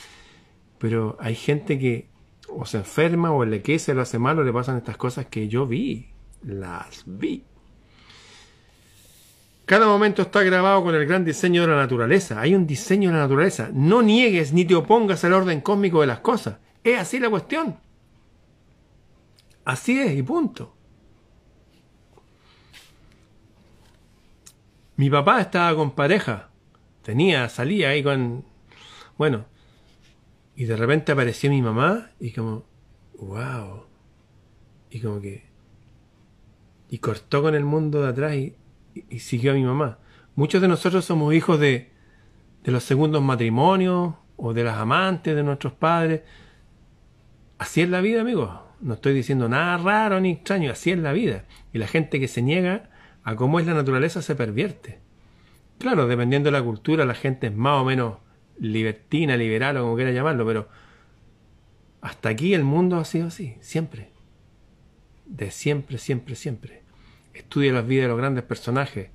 pero 0.78 1.18
hay 1.20 1.36
gente 1.36 1.80
que 1.80 2.10
o 2.50 2.66
se 2.66 2.78
enferma 2.78 3.32
o 3.32 3.44
le 3.44 3.62
que 3.62 3.80
se 3.80 3.94
lo 3.94 4.02
hace 4.02 4.20
malo, 4.20 4.44
le 4.44 4.54
pasan 4.54 4.78
estas 4.78 4.98
cosas 4.98 5.26
que 5.26 5.48
yo 5.48 5.66
vi, 5.66 6.10
las 6.44 7.04
vi. 7.06 7.44
Cada 9.66 9.88
momento 9.88 10.22
está 10.22 10.44
grabado 10.44 10.84
con 10.84 10.94
el 10.94 11.08
gran 11.08 11.26
diseño 11.26 11.64
de 11.64 11.70
la 11.70 11.78
naturaleza. 11.78 12.40
Hay 12.40 12.54
un 12.54 12.68
diseño 12.68 13.10
de 13.10 13.16
la 13.16 13.24
naturaleza. 13.24 13.70
No 13.74 14.04
niegues 14.04 14.54
ni 14.54 14.64
te 14.64 14.76
opongas 14.76 15.24
al 15.24 15.34
orden 15.34 15.62
cósmico 15.62 16.02
de 16.02 16.08
las 16.08 16.20
cosas. 16.20 16.58
Es 16.84 17.00
así 17.00 17.20
la 17.20 17.32
cuestión. 17.32 17.80
Así 19.66 20.00
es 20.00 20.16
y 20.16 20.22
punto. 20.22 20.76
Mi 24.98 25.10
papá 25.10 25.42
estaba 25.42 25.76
con 25.76 25.92
pareja. 25.92 26.50
Tenía, 27.02 27.50
salía 27.50 27.90
ahí 27.90 28.04
con... 28.04 28.46
Bueno, 29.18 29.46
Y 30.56 30.66
de 30.66 30.78
repente 30.78 31.12
apareció 31.12 31.50
mi 31.50 31.62
mamá 31.62 32.12
y 32.20 32.32
como, 32.32 32.64
wow. 33.20 33.86
Y 34.90 35.00
como 35.02 35.20
que... 35.22 35.44
Y 36.90 37.00
cortó 37.00 37.42
con 37.42 37.56
el 37.56 37.66
mundo 37.66 38.02
de 38.02 38.10
atrás 38.10 38.36
y, 38.36 38.56
y 39.10 39.20
siguió 39.20 39.52
a 39.52 39.56
mi 39.56 39.64
mamá. 39.64 40.00
Muchos 40.36 40.62
de 40.62 40.68
nosotros 40.68 41.04
somos 41.04 41.34
hijos 41.34 41.60
de, 41.60 41.92
de 42.64 42.72
los 42.72 42.84
segundos 42.84 43.22
matrimonios 43.22 44.16
o 44.38 44.54
de 44.54 44.64
las 44.64 44.78
amantes 44.78 45.36
de 45.36 45.44
nuestros 45.44 45.74
padres. 45.74 46.22
Así 47.58 47.82
es 47.82 47.90
la 47.90 48.02
vida, 48.02 48.22
amigos. 48.22 48.50
No 48.80 48.94
estoy 48.94 49.14
diciendo 49.14 49.50
nada 49.50 49.78
raro 49.78 50.20
ni 50.22 50.32
extraño, 50.32 50.72
así 50.72 50.92
es 50.92 51.00
la 51.00 51.12
vida. 51.12 51.46
Y 51.74 51.80
la 51.80 51.88
gente 51.88 52.20
que 52.20 52.28
se 52.28 52.42
niega 52.42 52.90
a 53.26 53.36
cómo 53.36 53.60
es 53.60 53.66
la 53.66 53.74
naturaleza 53.74 54.22
se 54.22 54.36
pervierte. 54.36 55.00
Claro, 55.80 56.08
dependiendo 56.08 56.48
de 56.48 56.58
la 56.58 56.64
cultura, 56.64 57.06
la 57.06 57.16
gente 57.16 57.48
es 57.48 57.56
más 57.56 57.82
o 57.82 57.84
menos 57.84 58.20
libertina, 58.60 59.36
liberal 59.36 59.78
o 59.78 59.82
como 59.82 59.96
quiera 59.96 60.12
llamarlo, 60.12 60.46
pero 60.46 60.70
hasta 62.02 62.30
aquí 62.30 62.54
el 62.54 62.64
mundo 62.64 62.98
ha 62.98 63.04
sido 63.04 63.28
así, 63.28 63.56
siempre. 63.60 64.12
De 65.26 65.50
siempre, 65.50 65.98
siempre, 65.98 66.36
siempre. 66.36 66.84
Estudia 67.34 67.74
las 67.74 67.88
vidas 67.88 68.04
de 68.04 68.10
los 68.10 68.18
grandes 68.18 68.44
personajes, 68.44 69.10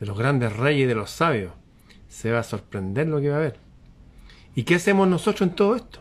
de 0.00 0.06
los 0.06 0.18
grandes 0.18 0.54
reyes 0.54 0.82
y 0.82 0.86
de 0.86 0.96
los 0.96 1.10
sabios. 1.10 1.52
Se 2.08 2.32
va 2.32 2.40
a 2.40 2.44
sorprender 2.44 3.06
lo 3.06 3.20
que 3.20 3.30
va 3.30 3.36
a 3.36 3.40
ver. 3.40 3.56
¿Y 4.56 4.64
qué 4.64 4.74
hacemos 4.74 5.06
nosotros 5.06 5.48
en 5.48 5.54
todo 5.54 5.76
esto? 5.76 6.00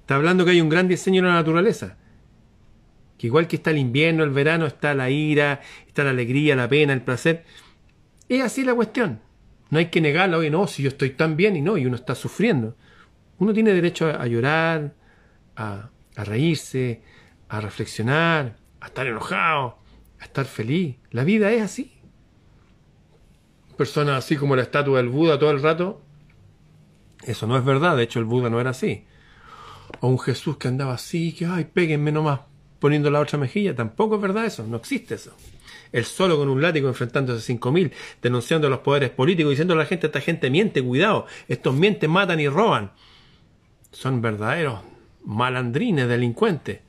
Está 0.00 0.16
hablando 0.16 0.46
que 0.46 0.52
hay 0.52 0.60
un 0.62 0.70
gran 0.70 0.88
diseño 0.88 1.20
en 1.20 1.28
la 1.28 1.34
naturaleza. 1.34 1.98
Que 3.22 3.28
igual 3.28 3.46
que 3.46 3.54
está 3.54 3.70
el 3.70 3.78
invierno, 3.78 4.24
el 4.24 4.30
verano, 4.30 4.66
está 4.66 4.94
la 4.94 5.08
ira, 5.08 5.60
está 5.86 6.02
la 6.02 6.10
alegría, 6.10 6.56
la 6.56 6.68
pena, 6.68 6.92
el 6.92 7.02
placer. 7.02 7.44
Es 8.28 8.42
así 8.42 8.64
la 8.64 8.74
cuestión. 8.74 9.20
No 9.70 9.78
hay 9.78 9.90
que 9.90 10.00
negarlo, 10.00 10.38
oye, 10.38 10.50
no, 10.50 10.66
si 10.66 10.82
yo 10.82 10.88
estoy 10.88 11.10
tan 11.10 11.36
bien 11.36 11.54
y 11.54 11.60
no, 11.60 11.78
y 11.78 11.86
uno 11.86 11.94
está 11.94 12.16
sufriendo. 12.16 12.76
Uno 13.38 13.52
tiene 13.52 13.74
derecho 13.74 14.08
a, 14.08 14.26
llorar, 14.26 14.94
a, 15.54 15.90
a 16.16 16.24
reírse, 16.24 17.02
a 17.48 17.60
reflexionar, 17.60 18.56
a 18.80 18.86
estar 18.86 19.06
enojado, 19.06 19.78
a 20.18 20.24
estar 20.24 20.44
feliz. 20.44 20.96
La 21.12 21.22
vida 21.22 21.52
es 21.52 21.62
así. 21.62 21.92
Personas 23.76 24.18
así 24.18 24.34
como 24.34 24.56
la 24.56 24.62
estatua 24.62 24.96
del 24.96 25.10
Buda 25.10 25.38
todo 25.38 25.52
el 25.52 25.62
rato, 25.62 26.02
eso 27.22 27.46
no 27.46 27.56
es 27.56 27.64
verdad, 27.64 27.96
de 27.96 28.02
hecho 28.02 28.18
el 28.18 28.24
Buda 28.24 28.50
no 28.50 28.60
era 28.60 28.70
así. 28.70 29.06
O 30.00 30.08
un 30.08 30.18
Jesús 30.18 30.56
que 30.56 30.66
andaba 30.66 30.94
así, 30.94 31.32
que, 31.32 31.46
ay, 31.46 31.66
péguenme 31.72 32.10
nomás 32.10 32.40
poniendo 32.82 33.10
la 33.10 33.20
otra 33.20 33.38
mejilla, 33.38 33.74
tampoco 33.74 34.16
es 34.16 34.20
verdad 34.20 34.44
eso, 34.44 34.66
no 34.66 34.76
existe 34.76 35.14
eso 35.14 35.34
él 35.92 36.04
solo 36.06 36.36
con 36.36 36.48
un 36.48 36.60
látigo 36.60 36.88
enfrentándose 36.88 37.52
a 37.52 37.56
5.000, 37.56 37.92
denunciando 38.22 38.66
a 38.66 38.70
los 38.70 38.80
poderes 38.80 39.10
políticos, 39.10 39.50
diciendo 39.50 39.74
a 39.74 39.76
la 39.76 39.84
gente, 39.84 40.06
esta 40.06 40.20
gente 40.20 40.50
miente, 40.50 40.82
cuidado, 40.82 41.26
estos 41.48 41.74
mienten, 41.74 42.10
matan 42.10 42.40
y 42.40 42.48
roban. 42.48 42.92
Son 43.92 44.22
verdaderos 44.22 44.80
malandrines, 45.24 46.08
delincuentes. 46.08 46.80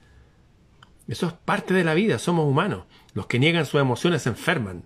Eso 1.08 1.28
es 1.28 1.34
parte 1.34 1.74
de 1.74 1.84
la 1.84 1.94
vida, 1.94 2.18
somos 2.18 2.48
humanos. 2.48 2.86
Los 3.14 3.28
que 3.28 3.40
niegan 3.40 3.66
sus 3.66 3.82
emociones 3.82 4.22
se 4.22 4.30
enferman. 4.30 4.86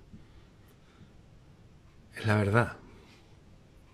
Es 2.15 2.25
la 2.25 2.35
verdad. 2.35 2.77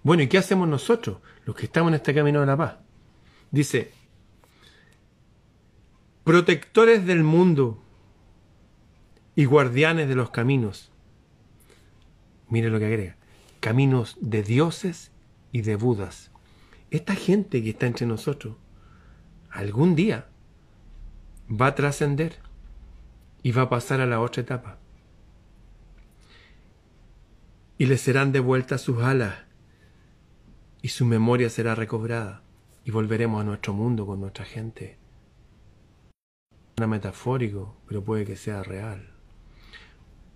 Bueno, 0.03 0.24
¿y 0.24 0.27
qué 0.27 0.38
hacemos 0.38 0.67
nosotros, 0.67 1.17
los 1.46 1.55
que 1.55 1.65
estamos 1.65 1.89
en 1.89 1.96
este 1.96 2.13
camino 2.13 2.39
de 2.39 2.46
la 2.46 2.58
paz? 2.58 2.75
Dice, 3.51 3.91
protectores 6.24 7.06
del 7.06 7.24
mundo, 7.24 7.84
y 9.36 9.46
guardianes 9.46 10.08
de 10.08 10.15
los 10.15 10.30
caminos. 10.30 10.92
Mire 12.50 12.70
lo 12.70 12.80
que 12.80 12.86
agrega. 12.86 13.15
Caminos 13.60 14.18
de 14.22 14.44
dioses 14.44 15.12
y 15.51 15.62
de 15.62 15.75
budas. 15.75 16.32
Esta 16.92 17.15
gente 17.15 17.63
que 17.63 17.72
está 17.72 17.88
entre 17.88 18.06
nosotros, 18.06 18.56
algún 19.50 19.96
día 19.96 20.27
va 21.50 21.68
a 21.68 21.75
trascender 21.75 22.38
y 23.42 23.51
va 23.51 23.63
a 23.63 23.70
pasar 23.70 24.01
a 24.01 24.06
la 24.06 24.20
otra 24.20 24.44
etapa. 24.44 24.77
Y 27.77 27.88
le 27.88 27.98
serán 27.98 28.32
devueltas 28.32 28.82
sus 28.82 29.01
alas 29.01 29.36
y 30.82 30.89
su 30.89 31.06
memoria 31.06 31.50
será 31.50 31.75
recobrada 31.75 32.44
y 32.86 32.92
volveremos 32.92 33.42
a 33.42 33.46
nuestro 33.46 33.74
mundo 33.74 34.06
con 34.06 34.22
nuestra 34.22 34.46
gente. 34.46 34.98
Una 36.77 36.88
metafórico, 36.88 37.75
pero 37.88 38.03
puede 38.03 38.25
que 38.25 38.36
sea 38.36 38.63
real. 38.63 39.10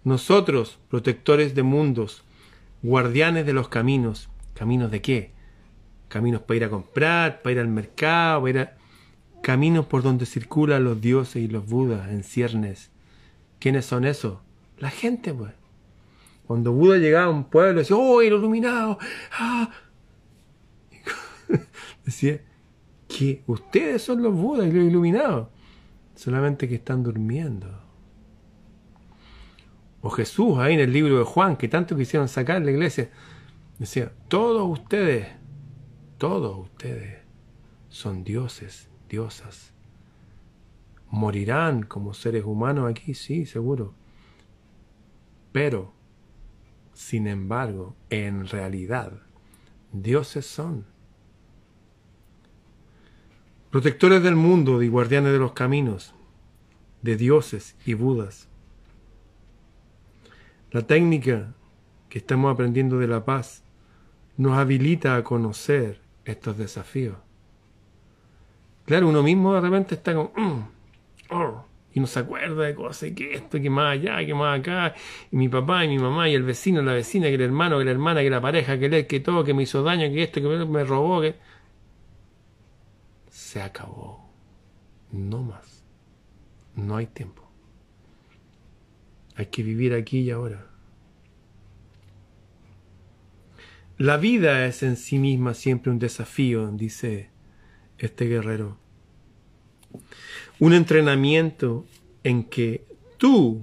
Nosotros, 0.03 0.79
protectores 0.89 1.56
de 1.56 1.63
mundos, 1.63 2.24
guardianes 2.82 3.46
de 3.46 3.53
los 3.53 3.67
caminos. 3.67 4.29
¿Caminos 4.53 4.91
de 4.91 5.01
qué? 5.01 5.32
Caminos 6.08 6.41
para 6.41 6.58
ir 6.58 6.63
a 6.63 6.70
comprar, 6.70 7.41
para 7.41 7.53
ir 7.53 7.60
al 7.60 7.67
mercado, 7.67 8.41
para 8.41 8.50
ir 8.50 8.60
a... 8.60 8.77
Caminos 9.41 9.86
por 9.86 10.03
donde 10.03 10.25
circulan 10.25 10.84
los 10.84 11.00
dioses 11.01 11.44
y 11.44 11.48
los 11.48 11.65
budas 11.67 12.10
en 12.10 12.24
ciernes. 12.24 12.89
¿Quiénes 13.60 13.86
son 13.86 14.06
esos? 14.06 14.39
La 14.77 14.89
gente, 14.89 15.34
pues. 15.34 15.53
Cuando 16.48 16.72
Buda 16.72 16.98
llegaba 16.98 17.25
a 17.25 17.29
un 17.29 17.44
pueblo, 17.44 17.79
decía, 17.79 17.98
¡oh, 17.98 18.22
el 18.22 18.27
iluminado! 18.27 18.98
¡Ah! 19.34 19.70
decía 22.06 22.41
que 23.08 23.44
ustedes 23.48 24.01
son 24.01 24.24
los 24.24 24.34
Budas 24.34 24.67
y 24.67 24.72
los 24.72 24.86
iluminados. 24.86 25.50
Solamente 26.17 26.67
que 26.67 26.74
están 26.74 27.03
durmiendo. 27.03 27.79
O 30.01 30.09
Jesús 30.09 30.57
ahí 30.57 30.74
en 30.74 30.79
el 30.79 30.91
libro 30.91 31.19
de 31.19 31.24
Juan, 31.24 31.57
que 31.57 31.67
tanto 31.67 31.95
quisieron 31.95 32.27
sacar 32.27 32.59
la 32.63 32.71
iglesia, 32.71 33.12
decía, 33.77 34.12
todos 34.27 34.67
ustedes, 34.67 35.27
todos 36.17 36.57
ustedes 36.57 37.19
son 37.89 38.24
dioses, 38.24 38.89
diosas. 39.07 39.74
Morirán 41.12 41.83
como 41.83 42.15
seres 42.15 42.45
humanos 42.45 42.89
aquí, 42.89 43.13
sí, 43.13 43.45
seguro. 43.45 43.93
Pero, 45.51 45.93
sin 46.93 47.27
embargo, 47.27 47.95
en 48.09 48.47
realidad, 48.47 49.13
dioses 49.91 50.47
son. 50.47 50.88
Protectores 53.77 54.24
del 54.24 54.36
mundo 54.36 54.81
y 54.81 54.88
guardianes 54.88 55.31
de 55.34 55.38
los 55.38 55.51
caminos, 55.51 56.15
de 57.03 57.15
dioses 57.15 57.75
y 57.86 57.93
budas. 57.93 58.50
La 60.72 60.81
técnica 60.81 61.53
que 62.10 62.17
estamos 62.17 62.51
aprendiendo 62.51 62.98
de 62.98 63.05
la 63.05 63.24
paz 63.24 63.63
nos 64.36 64.57
habilita 64.57 65.15
a 65.15 65.24
conocer 65.24 66.00
estos 66.25 66.57
desafíos. 66.57 67.17
Claro, 68.88 69.10
uno 69.10 69.22
mismo 69.22 69.53
de 69.53 69.62
repente 69.62 69.93
está 69.93 70.15
como, 70.15 70.31
mm, 70.36 71.36
oh", 71.36 71.63
y 71.93 72.00
no 72.00 72.07
se 72.07 72.17
acuerda 72.17 72.63
de 72.63 72.74
cosas, 72.74 73.12
que 73.12 73.36
esto, 73.36 73.62
que 73.62 73.69
más 73.69 73.93
allá, 73.93 74.25
que 74.25 74.34
más 74.34 74.60
acá, 74.60 74.96
y 75.31 75.36
mi 75.36 75.50
papá, 75.50 75.86
y 75.86 75.89
mi 75.89 76.00
mamá, 76.00 76.27
y 76.27 76.34
el 76.34 76.41
vecino, 76.41 76.81
la 76.81 76.93
vecina, 76.93 77.27
que 77.27 77.36
el 77.36 77.41
hermano, 77.41 77.77
que 77.77 77.86
la 77.86 77.91
hermana, 77.91 78.22
que 78.22 78.31
la 78.31 78.41
pareja, 78.41 78.79
que 78.79 78.88
él, 78.88 79.05
que 79.05 79.19
todo, 79.19 79.43
que 79.43 79.53
me 79.53 79.62
hizo 79.62 79.84
daño, 79.84 80.12
que 80.12 80.24
esto, 80.24 80.41
que 80.41 80.65
me 80.65 80.84
robó, 80.84 81.22
que... 81.22 81.36
Se 83.38 83.62
acabó. 83.62 84.27
No 85.12 85.44
más. 85.44 85.84
No 86.75 86.98
hay 86.98 87.06
tiempo. 87.06 87.44
Hay 89.36 89.46
que 89.46 89.62
vivir 89.62 89.94
aquí 89.94 90.22
y 90.22 90.32
ahora. 90.32 90.65
La 94.00 94.17
vida 94.17 94.65
es 94.65 94.82
en 94.82 94.98
sí 94.98 95.20
misma 95.20 95.53
siempre 95.53 95.91
un 95.91 96.00
desafío, 96.00 96.67
dice 96.72 97.29
este 98.00 98.25
guerrero. 98.25 98.79
Un 100.60 100.74
entrenamiento 100.74 101.86
en 102.24 102.44
que 102.44 102.88
tú, 103.17 103.62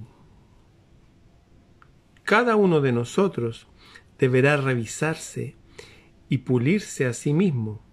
cada 2.23 2.55
uno 2.55 2.79
de 2.79 2.93
nosotros, 2.93 3.67
deberá 4.19 4.55
revisarse 4.55 5.57
y 6.29 6.37
pulirse 6.39 7.05
a 7.05 7.11
sí 7.11 7.33
mismo. 7.33 7.84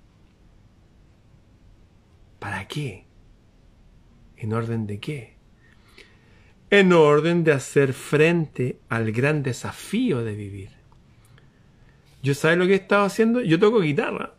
¿Para 2.42 2.68
qué? 2.68 3.06
¿En 4.36 4.52
orden 4.52 4.86
de 4.86 5.00
qué? 5.00 5.32
en 6.72 6.94
orden 6.94 7.44
de 7.44 7.52
hacer 7.52 7.92
frente 7.92 8.78
al 8.88 9.12
gran 9.12 9.42
desafío 9.42 10.24
de 10.24 10.34
vivir. 10.34 10.70
Yo 12.22 12.32
sabes 12.32 12.56
lo 12.56 12.64
que 12.66 12.72
he 12.72 12.76
estado 12.76 13.04
haciendo, 13.04 13.42
yo 13.42 13.58
toco 13.58 13.80
guitarra, 13.80 14.32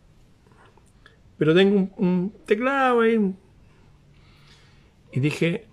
pero 1.38 1.54
tengo 1.54 1.94
un, 1.96 2.34
teclado 2.44 3.02
ahí. 3.02 3.36
Y 5.12 5.20
dije, 5.20 5.68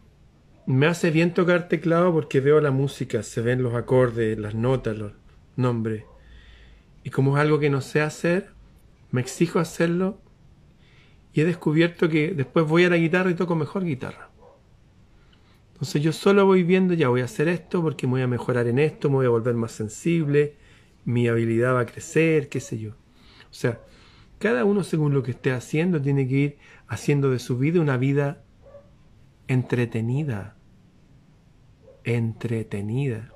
me 0.68 0.86
hace 0.86 1.10
bien 1.10 1.34
tocar 1.34 1.68
teclado 1.68 2.14
porque 2.14 2.42
veo 2.42 2.62
la 2.62 2.70
música, 2.70 3.24
se 3.24 3.42
ven 3.42 3.64
los 3.64 3.74
acordes, 3.74 4.38
las 4.38 4.54
notas, 4.54 4.96
los 4.96 5.14
nombres. 5.56 6.04
Y 7.04 7.10
como 7.10 7.36
es 7.36 7.42
algo 7.42 7.58
que 7.58 7.72
no 7.72 7.82
sé 7.82 8.02
hacer, 8.02 8.52
me 9.10 9.22
exijo 9.22 9.58
hacerlo 9.58 10.21
y 11.34 11.42
he 11.42 11.46
descubierto 11.46 12.10
que 12.10 12.34
después 12.34 12.68
voy 12.68 12.84
a 12.86 12.90
la 12.90 12.98
guitarra 12.98 13.32
y 13.32 13.36
toco 13.36 13.56
mejor 13.56 13.84
guitarra. 13.84 14.30
Entonces 15.74 16.02
yo 16.04 16.14
solo 16.14 16.46
voy 16.46 16.64
viendo, 16.64 16.94
ya 16.94 17.10
voy 17.10 17.22
a 17.22 17.26
hacer 17.26 17.48
esto 17.48 17.82
porque 17.82 18.06
me 18.06 18.12
voy 18.12 18.22
a 18.22 18.28
mejorar 18.28 18.68
en 18.68 18.78
esto, 18.78 19.10
me 19.10 19.16
voy 19.16 19.26
a 19.26 19.30
volver 19.30 19.56
más 19.56 19.72
sensible, 19.72 20.56
mi 21.06 21.28
habilidad 21.28 21.74
va 21.74 21.82
a 21.82 21.86
crecer, 21.86 22.50
qué 22.50 22.60
sé 22.60 22.78
yo. 22.78 22.92
O 22.92 23.54
sea, 23.54 23.80
Cada 24.40 24.66
uno 24.66 24.84
según 24.84 25.14
lo 25.14 25.22
que 25.22 25.32
esté 25.32 25.52
haciendo 25.52 26.02
tiene 26.02 26.28
que 26.28 26.36
ir 26.36 26.58
haciendo 26.88 27.30
de 27.30 27.38
su 27.38 27.60
vida 27.60 27.80
una 27.80 27.98
vida 27.98 28.44
entretenida. 29.48 30.56
Entretenida. 32.04 33.32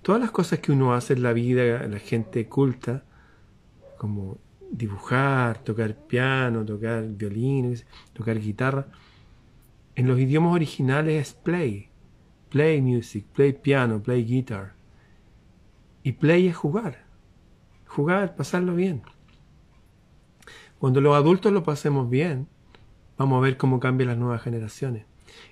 Todas 0.00 0.20
las 0.22 0.30
cosas 0.30 0.60
que 0.60 0.72
uno 0.72 0.94
hace 0.94 1.12
en 1.12 1.22
la 1.22 1.34
vida, 1.34 1.86
la 1.86 1.98
gente 1.98 2.48
culta, 2.48 3.04
como 3.98 4.38
dibujar, 4.70 5.58
tocar 5.58 5.94
piano, 5.94 6.64
tocar 6.64 7.04
violín, 7.08 7.76
tocar 8.12 8.38
guitarra, 8.38 8.86
en 9.94 10.06
los 10.06 10.18
idiomas 10.18 10.54
originales 10.54 11.28
es 11.28 11.34
play. 11.34 11.88
Play 12.50 12.80
music, 12.80 13.24
play 13.32 13.52
piano, 13.52 14.02
play 14.02 14.24
guitar. 14.24 14.74
Y 16.02 16.12
play 16.12 16.46
es 16.46 16.56
jugar. 16.56 17.06
Jugar, 17.86 18.36
pasarlo 18.36 18.74
bien. 18.74 19.02
Cuando 20.78 21.00
los 21.00 21.16
adultos 21.16 21.52
lo 21.52 21.62
pasemos 21.62 22.10
bien, 22.10 22.46
vamos 23.16 23.38
a 23.38 23.40
ver 23.40 23.56
cómo 23.56 23.80
cambian 23.80 24.10
las 24.10 24.18
nuevas 24.18 24.42
generaciones. 24.42 25.06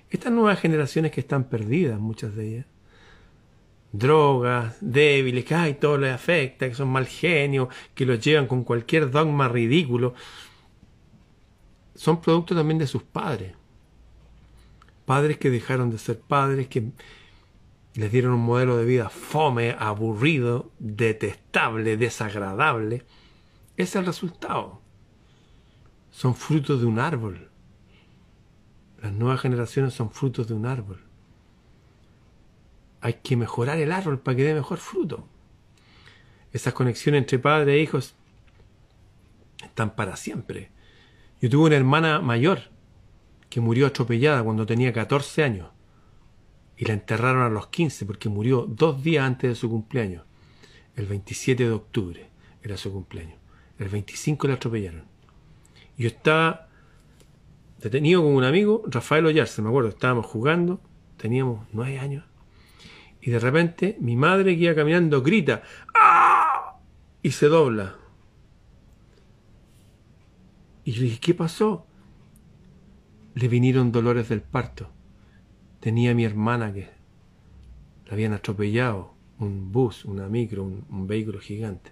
Estas 0.09 0.31
nuevas 0.31 0.59
generaciones 0.59 1.11
que 1.11 1.21
están 1.21 1.45
perdidas, 1.45 1.99
muchas 1.99 2.35
de 2.35 2.47
ellas, 2.47 2.65
drogas, 3.97 4.77
débiles, 4.81 5.45
que 5.45 5.55
ay, 5.55 5.73
todo 5.75 5.97
les 5.97 6.13
afecta, 6.13 6.67
que 6.67 6.75
son 6.75 6.89
mal 6.89 7.05
genios, 7.05 7.69
que 7.93 8.05
los 8.05 8.19
llevan 8.19 8.47
con 8.47 8.63
cualquier 8.63 9.11
dogma 9.11 9.47
ridículo, 9.47 10.13
son 11.95 12.21
producto 12.21 12.55
también 12.55 12.77
de 12.77 12.87
sus 12.87 13.03
padres. 13.03 13.53
Padres 15.05 15.37
que 15.37 15.49
dejaron 15.49 15.91
de 15.91 15.97
ser 15.97 16.19
padres, 16.19 16.67
que 16.67 16.91
les 17.93 18.11
dieron 18.11 18.33
un 18.33 18.41
modelo 18.41 18.77
de 18.77 18.85
vida 18.85 19.09
fome, 19.09 19.75
aburrido, 19.77 20.71
detestable, 20.79 21.95
desagradable. 21.95 23.03
Ese 23.77 23.83
es 23.83 23.95
el 23.95 24.05
resultado 24.05 24.85
son 26.15 26.33
frutos 26.33 26.79
de 26.79 26.85
un 26.85 26.97
árbol. 26.97 27.49
Las 29.01 29.11
nuevas 29.11 29.41
generaciones 29.41 29.93
son 29.93 30.11
frutos 30.11 30.47
de 30.47 30.53
un 30.53 30.65
árbol. 30.65 31.04
Hay 33.01 33.15
que 33.23 33.35
mejorar 33.35 33.79
el 33.79 33.91
árbol 33.91 34.19
para 34.19 34.37
que 34.37 34.43
dé 34.43 34.53
mejor 34.53 34.77
fruto. 34.77 35.27
Esas 36.51 36.73
conexiones 36.73 37.19
entre 37.19 37.39
padre 37.39 37.75
e 37.75 37.81
hijos 37.81 38.15
están 39.63 39.95
para 39.95 40.15
siempre. 40.15 40.71
Yo 41.41 41.49
tuve 41.49 41.67
una 41.67 41.75
hermana 41.75 42.21
mayor 42.21 42.61
que 43.49 43.61
murió 43.61 43.87
atropellada 43.87 44.43
cuando 44.43 44.65
tenía 44.65 44.93
14 44.93 45.43
años 45.43 45.69
y 46.77 46.85
la 46.85 46.93
enterraron 46.93 47.43
a 47.43 47.49
los 47.49 47.67
15 47.67 48.05
porque 48.05 48.29
murió 48.29 48.65
dos 48.67 49.03
días 49.03 49.25
antes 49.25 49.49
de 49.49 49.55
su 49.55 49.69
cumpleaños. 49.69 50.23
El 50.95 51.05
27 51.05 51.63
de 51.63 51.71
octubre 51.71 52.29
era 52.63 52.77
su 52.77 52.91
cumpleaños. 52.91 53.37
El 53.77 53.89
25 53.89 54.47
la 54.47 54.53
atropellaron. 54.55 55.03
Yo 55.97 56.07
estaba 56.07 56.67
detenido 57.81 58.23
con 58.23 58.33
un 58.33 58.43
amigo, 58.43 58.83
Rafael 58.87 59.25
Ollarse, 59.25 59.61
me 59.61 59.69
acuerdo, 59.69 59.89
estábamos 59.89 60.25
jugando, 60.25 60.79
teníamos 61.17 61.67
nueve 61.71 61.99
años, 61.99 62.25
y 63.25 63.31
de 63.31 63.39
repente 63.39 63.97
mi 63.99 64.15
madre 64.15 64.55
que 64.55 64.65
iba 64.65 64.75
caminando 64.75 65.23
grita 65.23 65.63
¡Ah! 65.95 66.77
y 67.23 67.31
se 67.31 67.47
dobla. 67.47 67.95
Y 70.83 70.91
yo 70.91 71.01
dije, 71.01 71.19
¿qué 71.19 71.33
pasó? 71.33 71.87
Le 73.33 73.47
vinieron 73.47 73.91
dolores 73.91 74.29
del 74.29 74.41
parto. 74.41 74.91
Tenía 75.79 76.13
mi 76.13 76.23
hermana 76.23 76.71
que 76.71 76.87
la 78.05 78.13
habían 78.13 78.33
atropellado, 78.33 79.15
un 79.39 79.71
bus, 79.71 80.05
una 80.05 80.29
micro, 80.29 80.63
un 80.63 81.07
vehículo 81.07 81.39
gigante. 81.39 81.91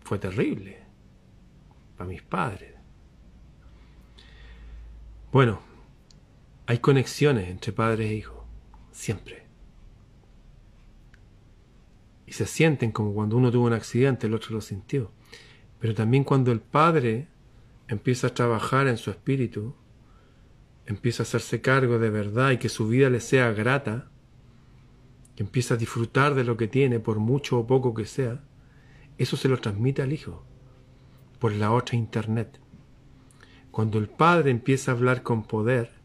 Fue 0.00 0.18
terrible 0.18 0.78
a 1.98 2.04
mis 2.04 2.22
padres. 2.22 2.74
Bueno, 5.30 5.60
hay 6.64 6.78
conexiones 6.78 7.50
entre 7.50 7.72
padres 7.72 8.10
e 8.10 8.14
hijos, 8.14 8.39
siempre. 9.00 9.46
Y 12.26 12.32
se 12.32 12.46
sienten 12.46 12.92
como 12.92 13.14
cuando 13.14 13.38
uno 13.38 13.50
tuvo 13.50 13.66
un 13.66 13.72
accidente, 13.72 14.26
el 14.26 14.34
otro 14.34 14.54
lo 14.54 14.60
sintió. 14.60 15.10
Pero 15.78 15.94
también 15.94 16.22
cuando 16.22 16.52
el 16.52 16.60
padre 16.60 17.28
empieza 17.88 18.26
a 18.26 18.34
trabajar 18.34 18.88
en 18.88 18.98
su 18.98 19.10
espíritu, 19.10 19.74
empieza 20.84 21.22
a 21.22 21.24
hacerse 21.24 21.62
cargo 21.62 21.98
de 21.98 22.10
verdad 22.10 22.50
y 22.50 22.58
que 22.58 22.68
su 22.68 22.88
vida 22.88 23.08
le 23.08 23.20
sea 23.20 23.52
grata, 23.52 24.10
empieza 25.36 25.74
a 25.74 25.78
disfrutar 25.78 26.34
de 26.34 26.44
lo 26.44 26.58
que 26.58 26.68
tiene, 26.68 27.00
por 27.00 27.18
mucho 27.18 27.58
o 27.58 27.66
poco 27.66 27.94
que 27.94 28.04
sea, 28.04 28.44
eso 29.16 29.38
se 29.38 29.48
lo 29.48 29.58
transmite 29.58 30.02
al 30.02 30.12
hijo 30.12 30.44
por 31.38 31.52
la 31.52 31.72
otra 31.72 31.96
Internet. 31.96 32.60
Cuando 33.70 33.98
el 33.98 34.08
padre 34.08 34.50
empieza 34.50 34.90
a 34.90 34.94
hablar 34.94 35.22
con 35.22 35.44
poder, 35.44 35.99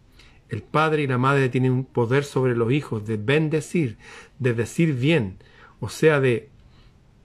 el 0.49 0.61
padre 0.61 1.03
y 1.03 1.07
la 1.07 1.17
madre 1.17 1.49
tienen 1.49 1.71
un 1.71 1.85
poder 1.85 2.23
sobre 2.23 2.55
los 2.55 2.71
hijos 2.71 3.05
de 3.05 3.17
bendecir, 3.17 3.97
de 4.39 4.53
decir 4.53 4.93
bien, 4.93 5.37
o 5.79 5.89
sea, 5.89 6.19
de 6.19 6.49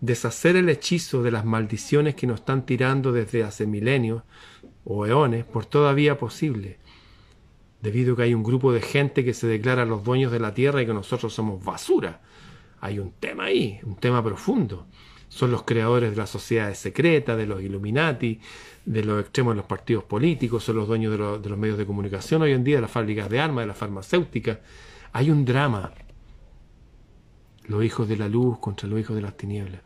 deshacer 0.00 0.56
el 0.56 0.68
hechizo 0.68 1.22
de 1.22 1.30
las 1.30 1.44
maldiciones 1.44 2.14
que 2.14 2.26
nos 2.26 2.40
están 2.40 2.64
tirando 2.64 3.12
desde 3.12 3.44
hace 3.44 3.66
milenios 3.66 4.22
o 4.84 5.06
eones 5.06 5.44
por 5.44 5.66
toda 5.66 5.92
vía 5.92 6.18
posible, 6.18 6.78
debido 7.82 8.14
a 8.14 8.16
que 8.16 8.22
hay 8.24 8.34
un 8.34 8.42
grupo 8.42 8.72
de 8.72 8.80
gente 8.80 9.24
que 9.24 9.34
se 9.34 9.46
declara 9.46 9.84
los 9.84 10.02
dueños 10.02 10.32
de 10.32 10.40
la 10.40 10.54
tierra 10.54 10.82
y 10.82 10.86
que 10.86 10.94
nosotros 10.94 11.34
somos 11.34 11.62
basura. 11.62 12.22
Hay 12.80 12.98
un 12.98 13.12
tema 13.12 13.44
ahí, 13.44 13.78
un 13.82 13.96
tema 13.96 14.24
profundo 14.24 14.86
son 15.30 15.52
los 15.52 15.62
creadores 15.62 16.10
de 16.10 16.16
las 16.16 16.28
sociedades 16.28 16.76
secretas, 16.78 17.38
de 17.38 17.46
los 17.46 17.62
Illuminati, 17.62 18.40
de 18.90 19.04
los 19.04 19.20
extremos 19.20 19.52
de 19.52 19.58
los 19.58 19.66
partidos 19.66 20.02
políticos, 20.02 20.64
son 20.64 20.74
los 20.74 20.88
dueños 20.88 21.12
de, 21.12 21.48
los 21.48 21.58
medios 21.58 21.78
de 21.78 21.86
comunicación 21.86 22.42
hoy 22.42 22.50
en 22.50 22.64
día, 22.64 22.76
de 22.76 22.82
las 22.82 22.90
fábricas 22.90 23.30
de 23.30 23.38
armas, 23.38 23.62
de 23.62 23.68
las 23.68 23.76
farmacéuticas. 23.76 24.58
Hay 25.12 25.30
un 25.30 25.44
drama. 25.44 25.92
Los 27.66 27.84
hijos 27.84 28.08
de 28.08 28.16
la 28.16 28.28
luz 28.28 28.58
contra 28.58 28.88
los 28.88 28.98
hijos 28.98 29.14
de 29.14 29.22
las 29.22 29.36
tinieblas. 29.36 29.80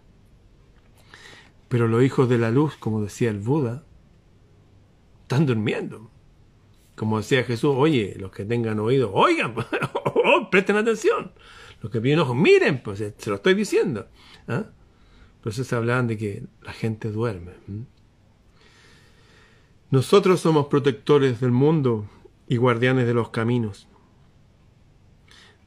Pero 1.69 1.87
los 1.87 2.03
hijos 2.03 2.31
de 2.31 2.39
la 2.39 2.51
luz, 2.51 2.77
como 2.79 3.03
decía 3.03 3.29
el 3.29 3.41
Buda, 3.41 3.85
están 5.21 5.45
durmiendo. 5.45 6.11
Como 6.97 7.19
decía 7.19 7.45
Jesús, 7.45 7.75
oye, 7.77 8.17
los 8.19 8.31
que 8.31 8.47
tengan 8.47 8.81
oído, 8.81 9.13
oigan, 9.13 9.55
oh, 10.07 10.49
presten 10.51 10.77
atención. 10.77 11.33
Los 11.83 11.93
que 11.93 12.01
tienen 12.01 12.21
ojos, 12.21 12.37
miren, 12.37 12.83
pues 12.83 13.05
se 13.19 13.31
lo 13.31 13.37
estoy 13.37 13.53
diciendo. 13.53 14.09
¿Ah? 14.49 14.65
Por 15.43 15.53
eso 15.53 15.63
se 15.63 15.77
hablaban 15.77 16.07
de 16.07 16.17
que 16.17 16.45
la 16.63 16.73
gente 16.73 17.11
duerme. 17.11 17.53
Nosotros 19.95 20.41
somos 20.41 20.67
protectores 20.67 21.41
del 21.41 21.53
mundo 21.53 22.11
y 22.49 22.57
guardianes 22.57 23.07
de 23.07 23.15
los 23.15 23.29
caminos, 23.29 23.87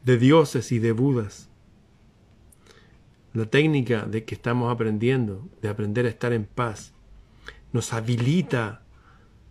de 0.03 0.17
dioses 0.17 0.73
y 0.73 0.79
de 0.79 0.91
budas. 0.91 1.49
La 3.31 3.45
técnica 3.45 4.05
de 4.05 4.25
que 4.25 4.35
estamos 4.35 4.69
aprendiendo, 4.69 5.47
de 5.61 5.69
aprender 5.69 6.05
a 6.05 6.09
estar 6.09 6.33
en 6.33 6.43
paz, 6.43 6.93
nos 7.71 7.93
habilita 7.93 8.83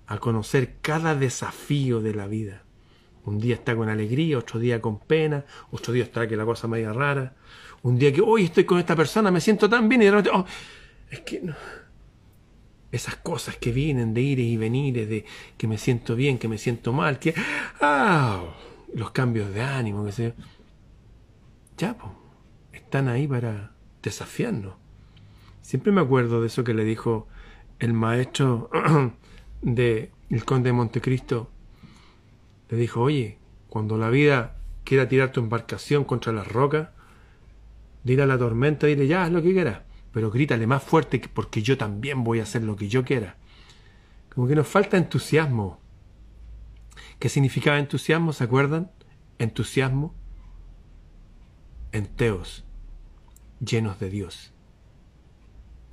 a 0.06 0.18
conocer 0.18 0.74
cada 0.82 1.14
desafío 1.14 2.02
de 2.02 2.14
la 2.14 2.26
vida. 2.26 2.62
Un 3.24 3.38
día 3.38 3.54
está 3.54 3.74
con 3.74 3.88
alegría, 3.88 4.36
otro 4.36 4.60
día 4.60 4.82
con 4.82 4.98
pena, 4.98 5.46
otro 5.70 5.94
día 5.94 6.04
está 6.04 6.28
que 6.28 6.36
la 6.36 6.44
cosa 6.44 6.68
media 6.68 6.92
rara, 6.92 7.34
un 7.80 7.98
día 7.98 8.12
que 8.12 8.20
hoy 8.20 8.44
estoy 8.44 8.64
con 8.64 8.78
esta 8.78 8.94
persona, 8.94 9.30
me 9.30 9.40
siento 9.40 9.70
tan 9.70 9.88
bien 9.88 10.02
y 10.02 10.04
de 10.04 10.10
repente, 10.10 10.30
oh, 10.34 10.44
es 11.10 11.20
que 11.20 11.40
no. 11.40 11.54
Esas 12.96 13.16
cosas 13.16 13.56
que 13.56 13.72
vienen 13.72 14.14
de 14.14 14.20
ir 14.20 14.38
y 14.38 14.56
venir, 14.56 15.06
de 15.06 15.24
que 15.56 15.66
me 15.66 15.78
siento 15.78 16.16
bien, 16.16 16.38
que 16.38 16.48
me 16.48 16.58
siento 16.58 16.92
mal, 16.92 17.18
que. 17.18 17.34
¡Ah! 17.80 18.42
Los 18.94 19.10
cambios 19.10 19.52
de 19.52 19.62
ánimo, 19.62 20.04
que 20.04 20.12
sé 20.12 20.34
Ya, 21.76 21.96
están 22.72 23.08
ahí 23.08 23.26
para 23.26 23.72
desafiarnos. 24.02 24.74
Siempre 25.60 25.92
me 25.92 26.00
acuerdo 26.00 26.40
de 26.40 26.46
eso 26.46 26.64
que 26.64 26.74
le 26.74 26.84
dijo 26.84 27.26
el 27.78 27.92
maestro 27.92 28.70
de 29.62 30.12
el 30.30 30.44
conde 30.44 30.70
de 30.70 30.72
Montecristo. 30.72 31.50
Le 32.70 32.76
dijo, 32.76 33.02
oye, 33.02 33.38
cuando 33.68 33.98
la 33.98 34.08
vida 34.10 34.56
quiera 34.84 35.08
tirar 35.08 35.32
tu 35.32 35.40
embarcación 35.40 36.04
contra 36.04 36.32
las 36.32 36.48
rocas, 36.48 36.88
Dile 38.06 38.22
a 38.22 38.26
la 38.26 38.38
tormenta, 38.38 38.86
dile 38.86 39.08
ya, 39.08 39.24
haz 39.24 39.32
lo 39.32 39.42
que 39.42 39.52
quieras, 39.52 39.80
pero 40.16 40.30
grítale 40.30 40.66
más 40.66 40.82
fuerte 40.82 41.20
porque 41.28 41.60
yo 41.60 41.76
también 41.76 42.24
voy 42.24 42.40
a 42.40 42.44
hacer 42.44 42.62
lo 42.62 42.74
que 42.74 42.88
yo 42.88 43.04
quiera. 43.04 43.36
Como 44.34 44.48
que 44.48 44.54
nos 44.54 44.66
falta 44.66 44.96
entusiasmo. 44.96 45.78
¿Qué 47.18 47.28
significaba 47.28 47.78
entusiasmo? 47.78 48.32
¿Se 48.32 48.42
acuerdan? 48.42 48.90
Entusiasmo. 49.38 50.14
Enteos, 51.92 52.64
llenos 53.60 54.00
de 54.00 54.08
Dios. 54.08 54.54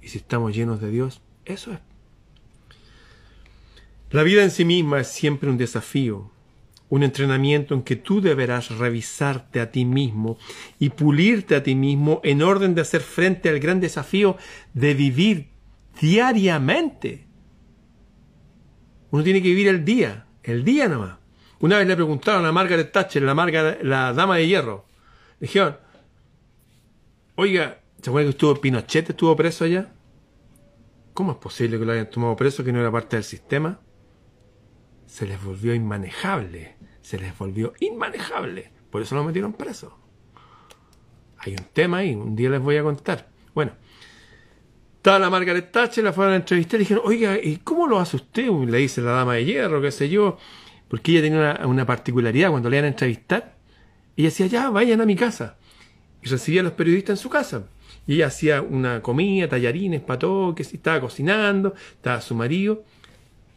Y 0.02 0.08
si 0.08 0.20
estamos 0.20 0.56
llenos 0.56 0.80
de 0.80 0.90
Dios, 0.90 1.22
eso 1.44 1.74
es. 1.74 1.80
La 4.10 4.24
vida 4.24 4.42
en 4.42 4.52
sí 4.52 4.64
misma 4.64 5.02
es 5.02 5.10
siempre 5.10 5.50
un 5.50 5.58
desafío, 5.58 6.32
un 6.94 7.02
entrenamiento 7.02 7.74
en 7.74 7.82
que 7.82 7.96
tú 7.96 8.22
deberás 8.22 8.70
revisarte 8.78 9.60
a 9.60 9.72
ti 9.72 9.84
mismo 9.84 10.38
y 10.78 10.92
pulirte 10.92 11.56
a 11.56 11.64
ti 11.64 11.74
mismo 11.74 12.22
en 12.24 12.44
orden 12.44 12.76
de 12.76 12.82
hacer 12.82 13.02
frente 13.02 13.50
al 13.50 13.60
gran 13.60 13.80
desafío 13.80 14.38
de 14.76 14.94
vivir 14.94 15.50
diariamente. 16.00 17.26
Uno 19.10 19.24
tiene 19.24 19.42
que 19.42 19.48
vivir 19.48 19.70
el 19.70 19.84
día, 19.84 20.28
el 20.44 20.64
día 20.64 20.88
nomás. 20.88 21.18
Una 21.62 21.80
vez 21.80 21.88
le 21.88 21.96
preguntaron 21.96 22.46
a 22.46 22.52
Margaret 22.52 22.92
Thatcher, 22.92 23.24
la, 23.24 23.34
la 23.82 24.14
dama 24.14 24.38
de 24.38 24.48
hierro, 24.48 24.86
le 25.40 25.48
dijeron, 25.48 25.78
oiga, 27.34 27.80
¿se 28.04 28.12
acuerda 28.12 28.28
que 28.28 28.32
estuvo 28.34 28.62
Pinochet, 28.62 29.10
estuvo 29.10 29.36
preso 29.36 29.66
allá? 29.66 29.92
¿Cómo 31.16 31.32
es 31.32 31.38
posible 31.40 31.80
que 31.80 31.86
lo 31.86 31.92
hayan 31.92 32.12
tomado 32.12 32.36
preso, 32.36 32.64
que 32.64 32.72
no 32.72 32.80
era 32.80 32.92
parte 32.92 33.16
del 33.16 33.24
sistema? 33.24 33.80
Se 35.08 35.26
les 35.26 35.44
volvió 35.44 35.74
inmanejable, 35.74 36.83
se 37.04 37.20
les 37.20 37.38
volvió 37.38 37.74
inmanejable. 37.80 38.72
Por 38.90 39.04
eso 39.04 39.14
lo 39.14 39.24
metieron 39.24 39.54
preso. 39.54 39.96
Hay 41.38 41.52
un 41.52 41.66
tema 41.72 41.98
ahí, 41.98 42.16
un 42.16 42.36
día 42.36 42.50
les 42.50 42.62
voy 42.62 42.78
a 42.78 42.84
contar. 42.84 43.30
Bueno, 43.54 43.74
estaba 44.96 45.20
la 45.20 45.30
Margaret 45.30 45.72
Thatcher, 45.72 46.04
la 46.04 46.14
fueron 46.14 46.34
a 46.34 46.38
entrevistar 46.38 46.80
y 46.80 46.84
dijeron, 46.84 47.04
oiga, 47.06 47.38
¿y 47.38 47.58
cómo 47.58 47.86
lo 47.86 48.00
hace 48.00 48.16
usted? 48.16 48.50
Le 48.50 48.80
dice 48.80 49.02
la 49.02 49.12
dama 49.12 49.36
de 49.36 49.46
hierro, 49.46 49.80
qué 49.80 49.92
sé 49.92 50.10
yo 50.10 50.40
porque 50.94 51.12
ella 51.12 51.22
tenía 51.24 51.66
una, 51.66 51.88
particularidad 51.88 52.52
cuando 52.52 52.70
le 52.70 52.78
iban 52.78 52.86
a 52.86 52.90
entrevistar. 52.90 53.56
Ella 54.16 54.30
decía, 54.30 54.46
ya, 54.46 54.70
vayan 54.70 55.02
a 55.02 55.08
mi 55.08 55.16
casa. 55.16 55.58
Y 56.22 56.28
recibía 56.28 56.62
a 56.62 56.64
los 56.64 56.74
periodistas 56.74 57.18
en 57.18 57.24
su 57.24 57.32
casa. 57.32 57.64
Y 58.06 58.14
ella 58.14 58.28
hacía 58.28 58.62
una 58.62 59.02
comida, 59.02 59.50
tallarines, 59.50 60.04
que 60.04 60.62
estaba 60.62 61.02
cocinando, 61.02 61.74
estaba 61.96 62.22
su 62.22 62.36
marido. 62.36 62.84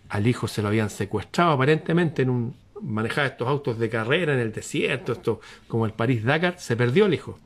Al 0.09 0.27
hijo 0.27 0.49
se 0.49 0.63
lo 0.63 0.69
habían 0.69 0.89
secuestrado 0.89 1.51
aparentemente 1.51 2.23
en 2.23 2.31
un 2.31 2.57
manejaba 2.83 3.29
estos 3.29 3.49
autos 3.49 3.79
de 3.79 3.89
carrera 3.89 4.35
en 4.35 4.41
el 4.41 4.53
desierto, 4.53 5.13
esto 5.13 5.41
como 5.69 5.87
el 5.87 5.93
París 5.93 6.25
Dakar, 6.25 6.59
se 6.59 6.77
perdió 6.77 7.07
el 7.07 7.15
hijo. 7.15 7.39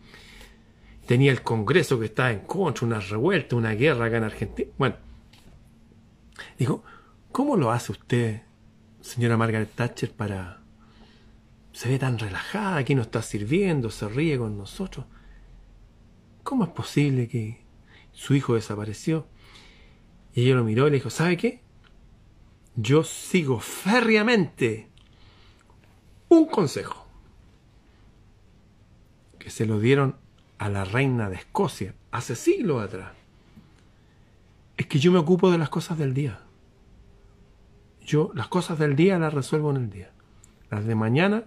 Tenía 1.06 1.32
el 1.32 1.42
Congreso 1.42 1.98
que 1.98 2.06
estaba 2.06 2.30
en 2.30 2.40
contra, 2.40 2.86
una 2.86 3.00
revuelta, 3.00 3.56
una 3.56 3.72
guerra 3.72 4.06
acá 4.06 4.18
en 4.18 4.24
Argentina. 4.24 4.70
Bueno, 4.78 4.96
dijo, 6.58 6.84
¿cómo 7.32 7.56
lo 7.56 7.72
hace 7.72 7.92
usted 7.92 8.42
señora 9.00 9.36
Margaret 9.36 9.70
Thatcher 9.74 10.12
para... 10.12 10.60
Se 11.72 11.88
ve 11.88 11.98
tan 11.98 12.18
relajada, 12.18 12.76
aquí 12.76 12.94
nos 12.94 13.06
está 13.06 13.22
sirviendo, 13.22 13.90
se 13.90 14.08
ríe 14.08 14.36
con 14.38 14.58
nosotros. 14.58 15.06
¿Cómo 16.42 16.64
es 16.64 16.70
posible 16.70 17.28
que 17.28 17.62
su 18.12 18.34
hijo 18.34 18.54
desapareció? 18.54 19.26
Y 20.34 20.42
ella 20.42 20.56
lo 20.56 20.64
miró 20.64 20.86
y 20.86 20.90
le 20.90 20.96
dijo, 20.96 21.10
¿sabe 21.10 21.36
qué? 21.36 21.62
Yo 22.76 23.04
sigo 23.04 23.60
férreamente 23.60 24.89
un 26.30 26.46
consejo 26.46 27.06
que 29.38 29.50
se 29.50 29.66
lo 29.66 29.78
dieron 29.80 30.16
a 30.58 30.68
la 30.68 30.84
reina 30.84 31.28
de 31.28 31.36
Escocia 31.36 31.94
hace 32.12 32.36
siglos 32.36 32.82
atrás. 32.82 33.12
Es 34.76 34.86
que 34.86 34.98
yo 34.98 35.12
me 35.12 35.18
ocupo 35.18 35.50
de 35.50 35.58
las 35.58 35.68
cosas 35.68 35.98
del 35.98 36.14
día. 36.14 36.40
Yo 38.00 38.30
las 38.34 38.48
cosas 38.48 38.78
del 38.78 38.96
día 38.96 39.18
las 39.18 39.34
resuelvo 39.34 39.70
en 39.70 39.76
el 39.76 39.90
día. 39.90 40.12
Las 40.70 40.86
de 40.86 40.94
mañana 40.94 41.44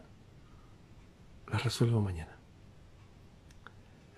las 1.51 1.63
resuelvo 1.63 2.01
mañana. 2.01 2.37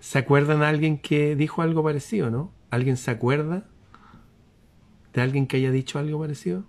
¿Se 0.00 0.18
acuerdan 0.18 0.60
de 0.60 0.66
alguien 0.66 0.98
que 0.98 1.36
dijo 1.36 1.62
algo 1.62 1.82
parecido, 1.82 2.30
no? 2.30 2.52
¿Alguien 2.70 2.96
se 2.96 3.10
acuerda 3.10 3.68
de 5.12 5.22
alguien 5.22 5.46
que 5.46 5.58
haya 5.58 5.70
dicho 5.70 5.98
algo 5.98 6.18
parecido? 6.18 6.64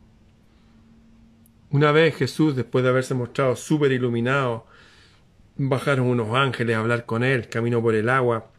Una 1.69 1.91
vez 1.91 2.15
Jesús, 2.15 2.55
después 2.55 2.83
de 2.83 2.89
haberse 2.89 3.13
mostrado 3.13 3.55
súper 3.55 3.91
iluminado, 3.91 4.65
bajaron 5.57 6.07
unos 6.07 6.35
ángeles 6.35 6.75
a 6.75 6.79
hablar 6.79 7.05
con 7.05 7.23
él, 7.23 7.49
caminó 7.49 7.81
por 7.81 7.95
el 7.95 8.09
agua, 8.09 8.51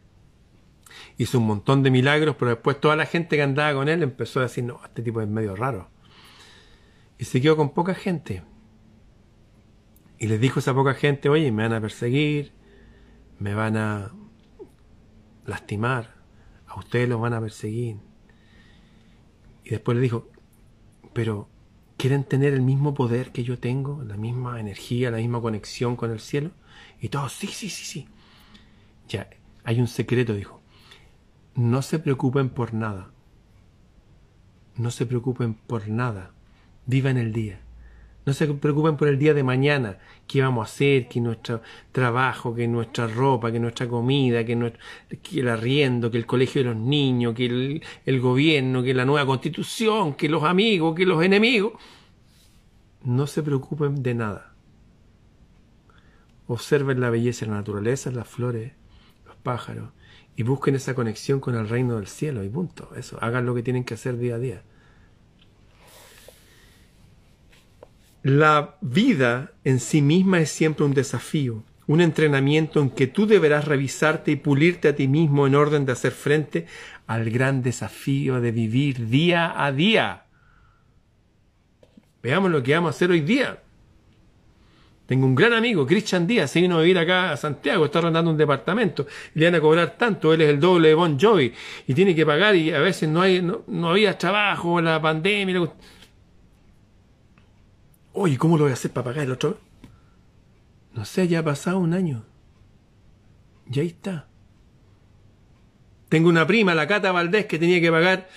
hizo 1.17 1.39
un 1.39 1.47
montón 1.47 1.81
de 1.83 1.91
milagros, 1.91 2.35
pero 2.37 2.51
después 2.51 2.79
toda 2.79 2.95
la 2.95 3.05
gente 3.05 3.35
que 3.35 3.41
andaba 3.41 3.73
con 3.73 3.89
él 3.89 4.03
empezó 4.03 4.39
a 4.39 4.43
decir, 4.43 4.63
no, 4.63 4.79
este 4.85 5.01
tipo 5.01 5.21
es 5.21 5.27
medio 5.27 5.55
raro 5.55 5.89
y 7.19 7.25
se 7.25 7.41
quedó 7.41 7.57
con 7.57 7.73
poca 7.73 7.93
gente. 7.93 8.41
Y 10.17 10.27
les 10.27 10.39
dijo 10.39 10.59
a 10.59 10.61
esa 10.61 10.73
poca 10.73 10.93
gente, 10.93 11.29
oye, 11.29 11.51
me 11.51 11.63
van 11.63 11.73
a 11.73 11.81
perseguir, 11.81 12.53
me 13.37 13.53
van 13.53 13.77
a 13.77 14.13
lastimar, 15.45 16.15
a 16.65 16.79
ustedes 16.79 17.07
los 17.09 17.19
van 17.19 17.33
a 17.33 17.41
perseguir. 17.41 17.97
Y 19.65 19.69
después 19.71 19.97
le 19.97 20.01
dijo, 20.01 20.29
pero 21.13 21.49
¿quieren 21.99 22.23
tener 22.23 22.53
el 22.53 22.61
mismo 22.61 22.93
poder 22.93 23.33
que 23.33 23.43
yo 23.43 23.59
tengo, 23.59 24.01
la 24.03 24.15
misma 24.15 24.61
energía, 24.61 25.11
la 25.11 25.17
misma 25.17 25.41
conexión 25.41 25.97
con 25.97 26.11
el 26.11 26.21
cielo? 26.21 26.51
Y 27.01 27.09
todos, 27.09 27.33
sí, 27.33 27.47
sí, 27.47 27.69
sí, 27.69 27.83
sí. 27.83 28.07
Ya, 29.09 29.29
hay 29.65 29.81
un 29.81 29.87
secreto, 29.87 30.33
dijo. 30.33 30.61
No 31.55 31.81
se 31.81 31.99
preocupen 31.99 32.49
por 32.49 32.73
nada. 32.73 33.11
No 34.77 34.91
se 34.91 35.05
preocupen 35.05 35.55
por 35.55 35.89
nada 35.89 36.31
Vivan 36.85 37.17
el 37.17 37.33
día. 37.33 37.59
No 38.29 38.33
se 38.33 38.45
preocupen 38.45 38.95
por 38.95 39.07
el 39.07 39.17
día 39.17 39.33
de 39.33 39.41
mañana, 39.41 39.97
qué 40.27 40.43
vamos 40.43 40.61
a 40.61 40.71
hacer, 40.71 41.07
que 41.07 41.19
nuestro 41.19 41.63
trabajo, 41.91 42.53
que 42.53 42.67
nuestra 42.67 43.07
ropa, 43.07 43.51
que 43.51 43.59
nuestra 43.59 43.87
comida, 43.87 44.45
que, 44.45 44.53
el 44.53 45.49
arriendo, 45.49 46.11
que 46.11 46.19
el 46.19 46.27
colegio 46.27 46.61
de 46.61 46.69
los 46.69 46.77
niños, 46.77 47.33
que 47.33 47.47
el, 47.47 47.83
el 48.05 48.19
gobierno, 48.19 48.83
que 48.83 48.93
la 48.93 49.03
nueva 49.03 49.25
constitución, 49.25 50.13
que 50.13 50.29
los 50.29 50.43
amigos, 50.43 50.93
que 50.95 51.07
los 51.07 51.23
enemigos. 51.23 51.73
No 53.03 53.25
se 53.25 53.41
preocupen 53.41 54.03
de 54.03 54.13
nada. 54.13 54.53
Observen 56.45 56.99
la 56.99 57.09
belleza 57.09 57.45
de 57.45 57.51
la 57.51 57.57
naturaleza, 57.57 58.11
las 58.11 58.27
flores, 58.27 58.73
los 59.25 59.37
pájaros, 59.37 59.89
y 60.35 60.43
busquen 60.43 60.75
esa 60.75 60.93
conexión 60.93 61.39
con 61.39 61.55
el 61.55 61.67
reino 61.67 61.95
del 61.95 62.05
cielo, 62.05 62.43
y 62.43 62.49
punto. 62.49 62.91
Eso, 62.95 63.17
hagan 63.21 63.47
lo 63.47 63.55
que 63.55 63.63
tienen 63.63 63.85
que 63.85 63.95
hacer 63.95 64.19
día 64.19 64.35
a 64.35 64.37
día. 64.37 64.61
La 68.21 68.75
vida 68.81 69.53
en 69.63 69.79
sí 69.79 70.01
misma 70.01 70.39
es 70.39 70.49
siempre 70.49 70.85
un 70.85 70.93
desafío, 70.93 71.63
un 71.87 72.01
entrenamiento 72.01 72.81
en 72.81 72.89
que 72.89 73.07
tú 73.07 73.25
deberás 73.25 73.65
revisarte 73.65 74.31
y 74.31 74.35
pulirte 74.35 74.89
a 74.89 74.95
ti 74.95 75.07
mismo 75.07 75.47
en 75.47 75.55
orden 75.55 75.85
de 75.85 75.93
hacer 75.93 76.11
frente 76.11 76.65
al 77.07 77.29
gran 77.29 77.63
desafío 77.63 78.41
de 78.41 78.51
vivir 78.51 79.07
día 79.07 79.63
a 79.63 79.71
día. 79.71 80.25
Veamos 82.21 82.51
lo 82.51 82.61
que 82.61 82.73
vamos 82.73 82.89
a 82.89 82.95
hacer 82.95 83.09
hoy 83.09 83.21
día. 83.21 83.63
Tengo 85.05 85.25
un 85.25 85.33
gran 85.33 85.53
amigo, 85.53 85.87
Christian 85.87 86.27
Díaz, 86.27 86.51
se 86.51 86.61
vino 86.61 86.77
a 86.77 86.81
vivir 86.81 86.99
acá 86.99 87.31
a 87.31 87.37
Santiago, 87.37 87.85
está 87.85 87.97
arrendando 87.97 88.29
un 88.29 88.37
departamento, 88.37 89.07
le 89.33 89.45
van 89.45 89.55
a 89.55 89.59
cobrar 89.59 89.97
tanto, 89.97 90.31
él 90.33 90.41
es 90.41 90.49
el 90.49 90.59
doble 90.59 90.89
de 90.89 90.93
Bon 90.93 91.19
Jovi, 91.19 91.51
y 91.87 91.93
tiene 91.95 92.13
que 92.13 92.27
pagar 92.27 92.55
y 92.55 92.71
a 92.71 92.79
veces 92.79 93.09
no, 93.09 93.21
hay, 93.21 93.41
no, 93.41 93.63
no 93.65 93.89
había 93.89 94.15
trabajo, 94.15 94.79
la 94.79 95.01
pandemia. 95.01 95.71
Oye, 98.13 98.37
¿cómo 98.37 98.57
lo 98.57 98.63
voy 98.63 98.71
a 98.71 98.73
hacer 98.73 98.91
para 98.91 99.05
pagar 99.05 99.25
el 99.25 99.31
otro? 99.31 99.59
No 100.93 101.05
sé, 101.05 101.27
ya 101.27 101.39
ha 101.39 101.43
pasado 101.43 101.79
un 101.79 101.93
año. 101.93 102.25
Y 103.71 103.79
ahí 103.79 103.87
está. 103.87 104.27
Tengo 106.09 106.29
una 106.29 106.47
prima, 106.47 106.73
la 106.73 106.87
Cata 106.87 107.11
Valdés, 107.11 107.45
que 107.45 107.59
tenía 107.59 107.79
que 107.79 107.91
pagar 107.91 108.27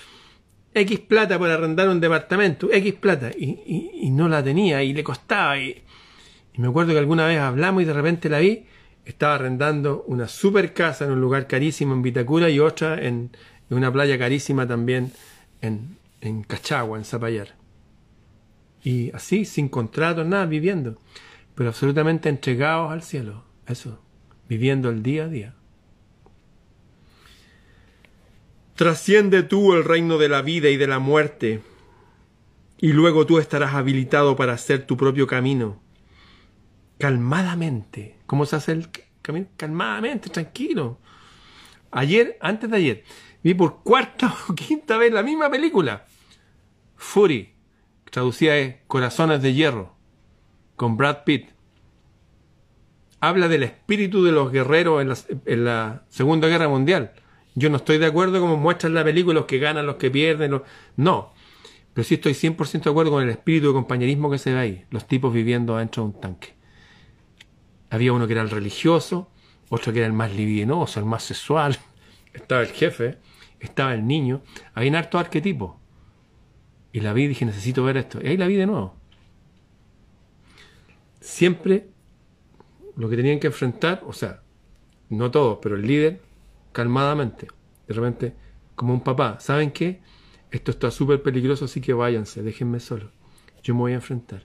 X 0.75 1.01
plata 1.01 1.39
por 1.39 1.49
arrendar 1.49 1.89
un 1.89 2.01
departamento, 2.01 2.71
X 2.71 2.95
plata, 2.95 3.31
y, 3.31 4.11
no 4.11 4.29
la 4.29 4.45
tenía, 4.45 4.83
y 4.83 4.93
le 4.93 5.03
costaba. 5.03 5.59
Y, 5.59 5.83
me 6.57 6.69
acuerdo 6.69 6.93
que 6.93 6.99
alguna 6.99 7.27
vez 7.27 7.39
hablamos 7.39 7.83
y 7.83 7.87
de 7.87 7.95
repente 7.95 8.29
la 8.29 8.41
vi, 8.41 8.67
estaba 9.07 9.37
arrendando 9.37 10.05
una 10.07 10.29
super 10.29 10.75
casa 10.75 11.07
en 11.07 11.13
un 11.13 11.21
lugar 11.21 11.47
carísimo 11.47 11.95
en 11.95 12.03
Vitacura 12.03 12.51
y 12.51 12.61
otra 12.61 13.03
en, 13.03 13.31
una 13.71 13.91
playa 13.91 14.19
carísima 14.19 14.69
también 14.69 15.13
en, 15.63 15.97
en 16.21 16.43
Cachagua, 16.43 16.99
en 16.99 17.07
Zapallar. 17.07 17.62
Y 18.83 19.11
así, 19.13 19.45
sin 19.45 19.69
contrato, 19.69 20.25
nada, 20.25 20.47
viviendo. 20.47 20.99
Pero 21.55 21.69
absolutamente 21.69 22.29
entregados 22.29 22.91
al 22.91 23.03
cielo. 23.03 23.45
Eso, 23.67 24.01
viviendo 24.49 24.91
el 24.91 25.03
día 25.03 25.25
a 25.25 25.29
día. 25.29 25.55
Trasciende 28.75 29.43
tú 29.43 29.75
el 29.75 29.85
reino 29.85 30.19
de 30.19 30.29
la 30.29 30.43
vida 30.43 30.69
y 30.71 30.77
de 30.77 30.87
la 30.87 30.99
muerte, 30.99 31.63
y 32.79 32.93
luego 32.93 33.27
tú 33.27 33.39
estarás 33.39 33.75
habilitado 33.75 34.35
para 34.35 34.55
hacer 34.55 34.87
tu 34.87 34.97
propio 34.97 35.27
camino. 35.27 35.81
Calmadamente. 36.99 38.17
¿Cómo 38.27 38.45
se 38.45 38.57
hace 38.57 38.73
el 38.73 38.89
camino? 39.21 39.47
Calmadamente, 39.57 40.31
tranquilo. 40.31 40.99
Ayer, 41.93 42.37
antes 42.41 42.69
de 42.71 42.77
ayer, 42.77 43.05
vi 43.45 43.55
por 43.55 43.83
cuarta 43.85 44.35
o 44.49 44.55
quinta 44.57 44.97
vez 44.97 45.13
la 45.13 45.23
misma 45.23 45.49
película. 45.49 46.07
Fury 46.97 47.52
traducida 48.13 48.59
es 48.59 48.77
Corazones 48.89 49.41
de 49.41 49.55
Hierro, 49.55 49.97
con 50.77 50.99
Brad 50.99 51.25
Pitt. 51.25 51.49
Habla 53.21 53.49
del 53.49 53.63
espíritu 53.63 54.23
de 54.23 54.33
los 54.33 54.53
guerreros 54.53 55.17
en 55.47 55.65
la, 55.65 56.05
Segunda 56.11 56.47
Guerra 56.47 56.69
Mundial. 56.69 57.15
Yo 57.55 57.71
no 57.71 57.79
estoy 57.79 57.97
de 57.97 58.05
acuerdo 58.05 58.39
como 58.39 58.59
muestran 58.59 58.93
la 58.93 59.03
película, 59.03 59.41
los 59.41 59.47
que 59.47 59.59
ganan, 59.59 59.87
los 59.87 59.97
que 59.97 60.11
pierden, 60.11 60.51
los... 60.51 60.63
no. 60.95 61.33
Pero 61.95 62.05
sí 62.05 62.15
estoy 62.15 62.35
100% 62.35 62.83
de 62.83 62.91
acuerdo 62.91 63.13
con 63.13 63.23
el 63.23 63.31
espíritu 63.31 63.69
de 63.69 63.73
compañerismo 63.73 64.31
que 64.31 64.37
se 64.39 64.53
ve 64.53 64.59
ahí, 64.59 64.85
los 64.91 65.07
tipos 65.09 65.33
viviendo 65.33 65.79
dentro 65.79 66.03
de 66.03 66.09
un 66.11 66.21
tanque. 66.21 66.55
Había 67.89 68.13
uno 68.13 68.27
que 68.27 68.35
era 68.35 68.43
el 68.43 68.51
religioso, 68.51 69.31
otro 69.71 69.91
que 69.91 70.01
era 70.01 70.07
el 70.07 70.13
más 70.13 70.35
libidinoso, 70.35 71.01
el 71.01 71.07
más 71.07 71.23
sexual. 71.23 71.79
Estaba 72.35 72.61
el 72.61 72.69
jefe, 72.69 73.19
estaba 73.59 73.95
el 73.95 74.07
niño, 74.07 74.43
había 74.75 74.99
harto 74.99 75.19
arquetipo. 75.19 75.82
Y 76.93 77.01
la 77.01 77.13
vi 77.13 77.25
y 77.25 77.29
dije, 77.29 77.45
necesito 77.45 77.85
ver 77.85 77.97
esto. 77.97 78.19
Y 78.23 78.29
ahí 78.29 78.37
la 78.37 78.47
vi 78.47 78.57
de 78.57 78.67
nuevo. 78.67 78.95
Siempre 81.21 81.89
lo 82.97 83.09
que 83.09 83.17
tenían 83.17 83.41
que 83.41 83.47
enfrentar, 83.47 84.03
o 84.07 84.13
sea, 84.13 84.43
no 85.09 85.31
todos, 85.31 85.59
pero 85.63 85.77
el 85.77 85.87
líder, 85.87 86.21
calmadamente. 86.73 87.49
De 87.89 87.95
repente, 87.95 88.35
como 88.75 88.95
un 88.95 89.01
papá, 89.01 89.39
¿saben 89.41 89.71
qué? 89.71 90.01
Esto 90.51 90.71
está 90.71 90.91
súper 90.91 91.23
peligroso, 91.23 91.65
así 91.65 91.81
que 91.81 91.95
váyanse, 91.95 92.43
déjenme 92.43 92.81
solo. 92.81 93.11
Yo 93.63 93.75
me 93.75 93.81
voy 93.81 93.93
a 93.93 93.97
enfrentar. 93.97 94.45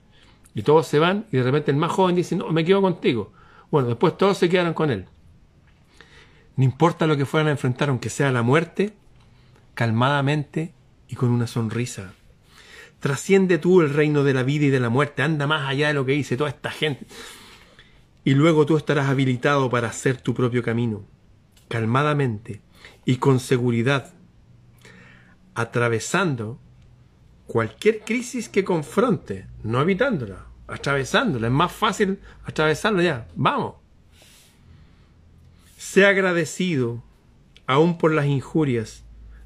Y 0.54 0.62
todos 0.62 0.86
se 0.86 0.98
van 0.98 1.26
y 1.30 1.36
de 1.36 1.42
repente 1.42 1.70
el 1.70 1.76
más 1.76 1.92
joven 1.92 2.16
dice, 2.16 2.34
no, 2.34 2.50
me 2.50 2.64
quedo 2.64 2.80
contigo. 2.80 3.32
Bueno, 3.70 3.88
después 3.88 4.16
todos 4.16 4.38
se 4.38 4.48
quedaron 4.48 4.74
con 4.74 4.90
él. 4.90 5.06
No 6.56 6.64
importa 6.64 7.06
lo 7.06 7.16
que 7.16 7.26
fueran 7.26 7.48
a 7.48 7.52
enfrentar, 7.52 7.90
aunque 7.90 8.10
sea 8.10 8.32
la 8.32 8.42
muerte, 8.42 8.94
calmadamente 9.74 10.72
y 11.08 11.14
con 11.14 11.30
una 11.30 11.46
sonrisa. 11.46 12.14
Trasciende 13.00 13.58
tú 13.58 13.80
el 13.80 13.94
reino 13.94 14.24
de 14.24 14.34
la 14.34 14.42
vida 14.42 14.66
y 14.66 14.70
de 14.70 14.80
la 14.80 14.88
muerte, 14.88 15.22
anda 15.22 15.46
más 15.46 15.68
allá 15.68 15.88
de 15.88 15.94
lo 15.94 16.04
que 16.04 16.12
dice 16.12 16.36
toda 16.36 16.50
esta 16.50 16.70
gente. 16.70 17.06
Y 18.24 18.34
luego 18.34 18.66
tú 18.66 18.76
estarás 18.76 19.08
habilitado 19.08 19.70
para 19.70 19.88
hacer 19.88 20.20
tu 20.20 20.34
propio 20.34 20.62
camino, 20.62 21.04
calmadamente 21.68 22.60
y 23.04 23.16
con 23.16 23.38
seguridad, 23.38 24.12
atravesando 25.54 26.58
cualquier 27.46 28.00
crisis 28.00 28.48
que 28.48 28.64
confronte, 28.64 29.46
no 29.62 29.80
evitándola, 29.80 30.46
atravesándola. 30.66 31.46
Es 31.46 31.52
más 31.52 31.72
fácil 31.72 32.18
atravesarla 32.44 33.02
ya. 33.02 33.28
Vamos. 33.36 33.76
Sea 35.76 36.08
agradecido 36.08 37.02
aún 37.66 37.96
por 37.96 38.12
las 38.12 38.26
injurias, 38.26 39.04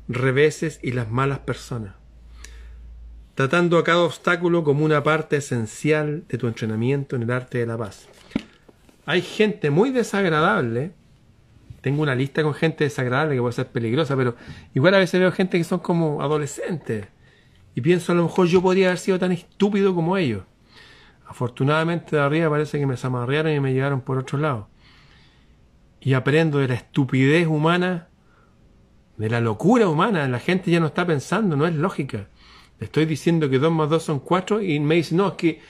reveses 0.09 0.81
y 0.83 0.93
las 0.93 1.11
malas 1.11 1.41
personas 1.41 2.02
tratando 3.35 3.79
a 3.79 3.85
cada 3.85 4.01
obstáculo 4.01 4.63
como 4.63 4.85
una 4.85 5.03
parte 5.03 5.37
esencial 5.37 6.25
de 6.29 6.39
tu 6.39 6.47
entrenamiento 6.47 7.17
en 7.17 7.23
el 7.23 7.31
arte 7.31 7.59
de 7.59 7.67
la 7.67 7.79
paz. 7.79 8.09
Hay 9.07 9.23
gente 9.23 9.71
muy 9.71 9.91
desagradable, 9.91 10.93
tengo 11.81 12.03
una 12.03 12.15
lista 12.15 12.43
con 12.43 12.55
gente 12.55 12.85
desagradable 12.85 13.35
que 13.35 13.41
puede 13.41 13.55
ser 13.55 13.67
peligrosa, 13.69 14.17
pero 14.17 14.37
igual 14.75 14.95
a 14.95 14.99
veces 14.99 15.19
veo 15.19 15.33
gente 15.33 15.59
que 15.59 15.65
son 15.65 15.81
como 15.81 16.23
adolescentes 16.23 17.07
y 17.75 17.81
pienso 17.81 18.13
a 18.13 18.15
lo 18.15 18.25
mejor 18.25 18.47
yo 18.47 18.61
podría 18.61 18.89
haber 18.89 18.99
sido 18.99 19.19
tan 19.19 19.33
estúpido 19.33 19.95
como 19.95 20.17
ellos. 20.17 20.45
Afortunadamente 21.27 22.17
de 22.17 22.23
arriba 22.23 22.51
parece 22.51 22.79
que 22.79 22.87
me 22.87 22.99
zamarrearon 22.99 23.53
y 23.53 23.61
me 23.61 23.73
llevaron 23.73 24.03
por 24.03 24.19
otro 24.19 24.39
lado. 24.39 24.69
Y 26.01 26.13
aprendo 26.13 26.59
de 26.59 26.69
la 26.69 26.75
estupidez 26.75 27.47
humana, 27.47 28.09
de 29.17 29.31
la 29.31 29.41
locura 29.41 29.89
humana. 29.89 30.29
La 30.29 30.41
gente 30.41 30.71
ya 30.71 30.81
no 30.81 30.87
está 30.87 31.07
pensando, 31.07 31.57
no 31.57 31.67
es 31.67 31.75
lógica 31.75 32.27
estoy 32.83 33.07
diciendo 33.07 33.49
que 33.49 33.59
2 33.59 33.73
más 33.73 33.91
2 33.91 34.03
son 34.03 34.21
4 34.21 34.63
y 34.63 34.81
me 34.81 34.97
dice, 34.97 35.15
no, 35.15 35.29
es 35.29 35.35
que 35.35 35.61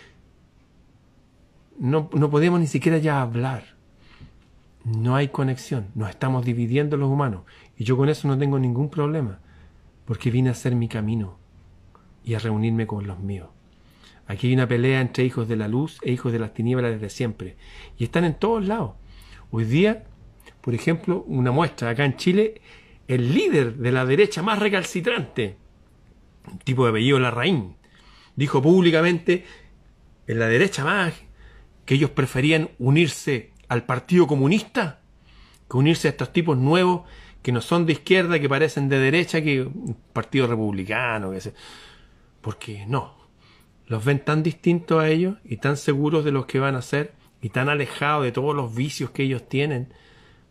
no, 1.78 2.10
no 2.12 2.30
podemos 2.30 2.60
ni 2.60 2.66
siquiera 2.66 2.98
ya 2.98 3.20
hablar. 3.20 3.64
No 4.84 5.14
hay 5.14 5.28
conexión, 5.28 5.88
nos 5.94 6.10
estamos 6.10 6.44
dividiendo 6.44 6.96
los 6.96 7.08
humanos. 7.08 7.42
Y 7.76 7.84
yo 7.84 7.96
con 7.96 8.08
eso 8.08 8.26
no 8.28 8.38
tengo 8.38 8.58
ningún 8.58 8.88
problema, 8.90 9.38
porque 10.04 10.30
vine 10.30 10.48
a 10.48 10.52
hacer 10.52 10.74
mi 10.74 10.88
camino 10.88 11.38
y 12.24 12.34
a 12.34 12.38
reunirme 12.38 12.86
con 12.86 13.06
los 13.06 13.18
míos. 13.20 13.48
Aquí 14.26 14.48
hay 14.48 14.54
una 14.54 14.68
pelea 14.68 15.00
entre 15.00 15.24
hijos 15.24 15.48
de 15.48 15.56
la 15.56 15.68
luz 15.68 15.98
e 16.02 16.12
hijos 16.12 16.32
de 16.32 16.38
las 16.38 16.54
tinieblas 16.54 16.92
desde 16.92 17.10
siempre. 17.10 17.56
Y 17.98 18.04
están 18.04 18.24
en 18.24 18.34
todos 18.34 18.66
lados. 18.66 18.92
Hoy 19.50 19.64
día, 19.64 20.04
por 20.60 20.74
ejemplo, 20.74 21.24
una 21.26 21.50
muestra 21.50 21.90
acá 21.90 22.04
en 22.04 22.16
Chile, 22.16 22.60
el 23.08 23.34
líder 23.34 23.76
de 23.76 23.92
la 23.92 24.06
derecha 24.06 24.42
más 24.42 24.58
recalcitrante, 24.58 25.56
un 26.50 26.58
tipo 26.58 26.84
de 26.84 26.90
apellido 26.90 27.18
Larraín, 27.18 27.76
dijo 28.36 28.62
públicamente 28.62 29.44
en 30.26 30.38
la 30.38 30.46
derecha 30.46 30.84
más 30.84 31.14
que 31.84 31.94
ellos 31.94 32.10
preferían 32.10 32.70
unirse 32.78 33.52
al 33.68 33.84
Partido 33.84 34.26
Comunista 34.26 35.02
que 35.72 35.78
unirse 35.78 36.08
a 36.08 36.10
estos 36.10 36.32
tipos 36.34 36.58
nuevos 36.58 37.02
que 37.40 37.50
no 37.50 37.62
son 37.62 37.86
de 37.86 37.94
izquierda, 37.94 38.38
que 38.38 38.48
parecen 38.48 38.90
de 38.90 38.98
derecha, 38.98 39.42
que 39.42 39.66
partido 40.12 40.46
republicano, 40.46 41.32
que 41.32 41.40
sé. 41.40 41.54
porque 42.42 42.84
no, 42.86 43.14
los 43.86 44.04
ven 44.04 44.20
tan 44.20 44.42
distintos 44.42 45.00
a 45.00 45.08
ellos 45.08 45.38
y 45.44 45.56
tan 45.56 45.78
seguros 45.78 46.24
de 46.24 46.30
los 46.30 46.44
que 46.44 46.60
van 46.60 46.76
a 46.76 46.82
ser 46.82 47.14
y 47.40 47.48
tan 47.48 47.70
alejados 47.70 48.24
de 48.24 48.32
todos 48.32 48.54
los 48.54 48.74
vicios 48.74 49.10
que 49.10 49.22
ellos 49.24 49.48
tienen, 49.48 49.92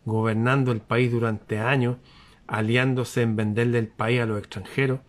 gobernando 0.04 0.72
el 0.72 0.80
país 0.80 1.12
durante 1.12 1.60
años, 1.60 1.98
aliándose 2.48 3.22
en 3.22 3.36
venderle 3.36 3.78
el 3.78 3.88
país 3.88 4.20
a 4.20 4.26
los 4.26 4.38
extranjeros, 4.38 5.00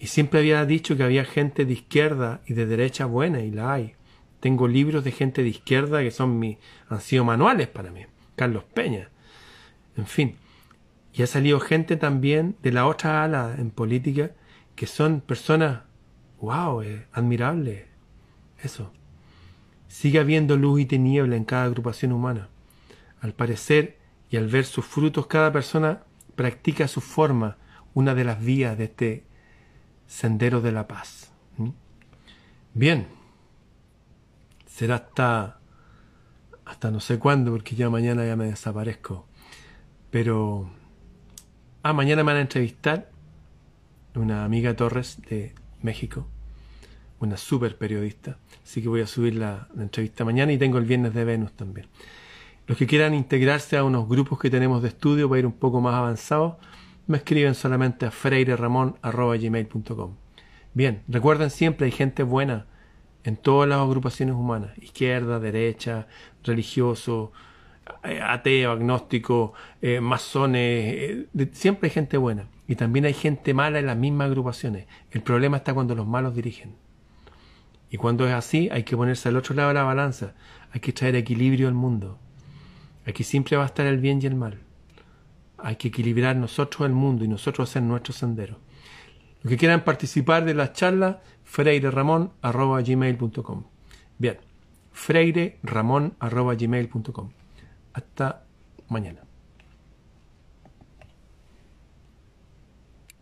y 0.00 0.06
siempre 0.06 0.40
había 0.40 0.64
dicho 0.64 0.96
que 0.96 1.02
había 1.02 1.26
gente 1.26 1.66
de 1.66 1.74
izquierda 1.74 2.40
y 2.46 2.54
de 2.54 2.64
derecha 2.64 3.04
buena, 3.04 3.40
y 3.40 3.50
la 3.50 3.74
hay. 3.74 3.94
Tengo 4.40 4.66
libros 4.66 5.04
de 5.04 5.12
gente 5.12 5.42
de 5.42 5.50
izquierda 5.50 6.00
que 6.00 6.10
son 6.10 6.38
mi, 6.38 6.56
han 6.88 7.02
sido 7.02 7.22
manuales 7.22 7.68
para 7.68 7.90
mí. 7.90 8.06
Carlos 8.34 8.64
Peña. 8.64 9.10
En 9.98 10.06
fin. 10.06 10.36
Y 11.12 11.22
ha 11.22 11.26
salido 11.26 11.60
gente 11.60 11.96
también 11.96 12.56
de 12.62 12.72
la 12.72 12.86
otra 12.86 13.22
ala 13.22 13.54
en 13.58 13.70
política 13.70 14.30
que 14.74 14.86
son 14.86 15.20
personas, 15.20 15.82
wow, 16.40 16.80
eh, 16.80 17.06
admirables. 17.12 17.84
Eso. 18.62 18.92
Sigue 19.88 20.18
habiendo 20.18 20.56
luz 20.56 20.80
y 20.80 20.86
tiniebla 20.86 21.36
en 21.36 21.44
cada 21.44 21.64
agrupación 21.64 22.12
humana. 22.12 22.48
Al 23.20 23.34
parecer 23.34 23.98
y 24.30 24.38
al 24.38 24.46
ver 24.46 24.64
sus 24.64 24.86
frutos, 24.86 25.26
cada 25.26 25.52
persona 25.52 26.04
practica 26.36 26.88
su 26.88 27.02
forma, 27.02 27.58
una 27.92 28.14
de 28.14 28.24
las 28.24 28.42
vías 28.42 28.78
de 28.78 28.84
este 28.84 29.29
Sendero 30.10 30.60
de 30.60 30.72
la 30.72 30.88
Paz. 30.88 31.30
Bien, 32.74 33.06
será 34.66 34.96
hasta, 34.96 35.60
hasta 36.64 36.90
no 36.90 36.98
sé 36.98 37.20
cuándo, 37.20 37.52
porque 37.52 37.76
ya 37.76 37.88
mañana 37.90 38.26
ya 38.26 38.34
me 38.34 38.46
desaparezco. 38.46 39.24
Pero, 40.10 40.68
ah, 41.84 41.92
mañana 41.92 42.24
me 42.24 42.32
van 42.32 42.38
a 42.38 42.40
entrevistar 42.40 43.08
una 44.16 44.44
amiga 44.44 44.74
Torres 44.74 45.22
de 45.28 45.54
México, 45.80 46.26
una 47.20 47.36
super 47.36 47.78
periodista. 47.78 48.36
Así 48.64 48.82
que 48.82 48.88
voy 48.88 49.02
a 49.02 49.06
subir 49.06 49.36
la, 49.36 49.68
la, 49.76 49.84
entrevista 49.84 50.24
mañana 50.24 50.52
y 50.52 50.58
tengo 50.58 50.78
el 50.78 50.86
viernes 50.86 51.14
de 51.14 51.24
Venus 51.24 51.52
también. 51.52 51.86
Los 52.66 52.76
que 52.76 52.88
quieran 52.88 53.14
integrarse 53.14 53.76
a 53.76 53.84
unos 53.84 54.08
grupos 54.08 54.40
que 54.40 54.50
tenemos 54.50 54.82
de 54.82 54.88
estudio 54.88 55.28
para 55.28 55.38
ir 55.38 55.46
un 55.46 55.52
poco 55.52 55.80
más 55.80 55.94
avanzados, 55.94 56.56
me 57.10 57.18
escriben 57.18 57.54
solamente 57.54 58.06
a 58.06 58.10
freireramon.gmail.com. 58.10 60.14
Bien, 60.72 61.02
recuerden 61.08 61.50
siempre, 61.50 61.84
hay 61.86 61.92
gente 61.92 62.22
buena 62.22 62.64
en 63.24 63.36
todas 63.36 63.68
las 63.68 63.80
agrupaciones 63.80 64.36
humanas, 64.36 64.70
izquierda, 64.78 65.40
derecha, 65.40 66.06
religioso, 66.44 67.32
eh, 68.04 68.20
ateo, 68.22 68.70
agnóstico, 68.70 69.54
eh, 69.82 70.00
masones, 70.00 71.26
eh, 71.34 71.50
siempre 71.52 71.88
hay 71.88 71.94
gente 71.94 72.16
buena. 72.16 72.46
Y 72.68 72.76
también 72.76 73.04
hay 73.04 73.14
gente 73.14 73.54
mala 73.54 73.80
en 73.80 73.86
las 73.86 73.96
mismas 73.96 74.28
agrupaciones. 74.28 74.86
El 75.10 75.22
problema 75.22 75.56
está 75.56 75.74
cuando 75.74 75.96
los 75.96 76.06
malos 76.06 76.36
dirigen. 76.36 76.76
Y 77.90 77.96
cuando 77.96 78.28
es 78.28 78.32
así, 78.32 78.68
hay 78.70 78.84
que 78.84 78.96
ponerse 78.96 79.28
al 79.28 79.36
otro 79.36 79.56
lado 79.56 79.66
de 79.68 79.74
la 79.74 79.82
balanza. 79.82 80.34
Hay 80.70 80.78
que 80.78 80.92
traer 80.92 81.16
equilibrio 81.16 81.66
al 81.66 81.74
mundo. 81.74 82.20
Aquí 83.04 83.24
siempre 83.24 83.56
va 83.56 83.64
a 83.64 83.66
estar 83.66 83.86
el 83.86 83.98
bien 83.98 84.20
y 84.22 84.26
el 84.26 84.36
mal. 84.36 84.60
Hay 85.62 85.76
que 85.76 85.88
equilibrar 85.88 86.36
nosotros 86.36 86.86
el 86.86 86.92
mundo 86.92 87.24
y 87.24 87.28
nosotros 87.28 87.68
hacer 87.68 87.82
nuestro 87.82 88.12
sendero. 88.12 88.58
Los 89.42 89.50
que 89.50 89.56
quieran 89.56 89.82
participar 89.84 90.44
de 90.44 90.54
la 90.54 90.72
charla, 90.72 91.22
freireramon.gmail.com. 91.44 93.64
Bien, 94.18 94.38
freireramon.gmail.com. 94.92 97.30
Hasta 97.92 98.44
mañana. 98.88 99.29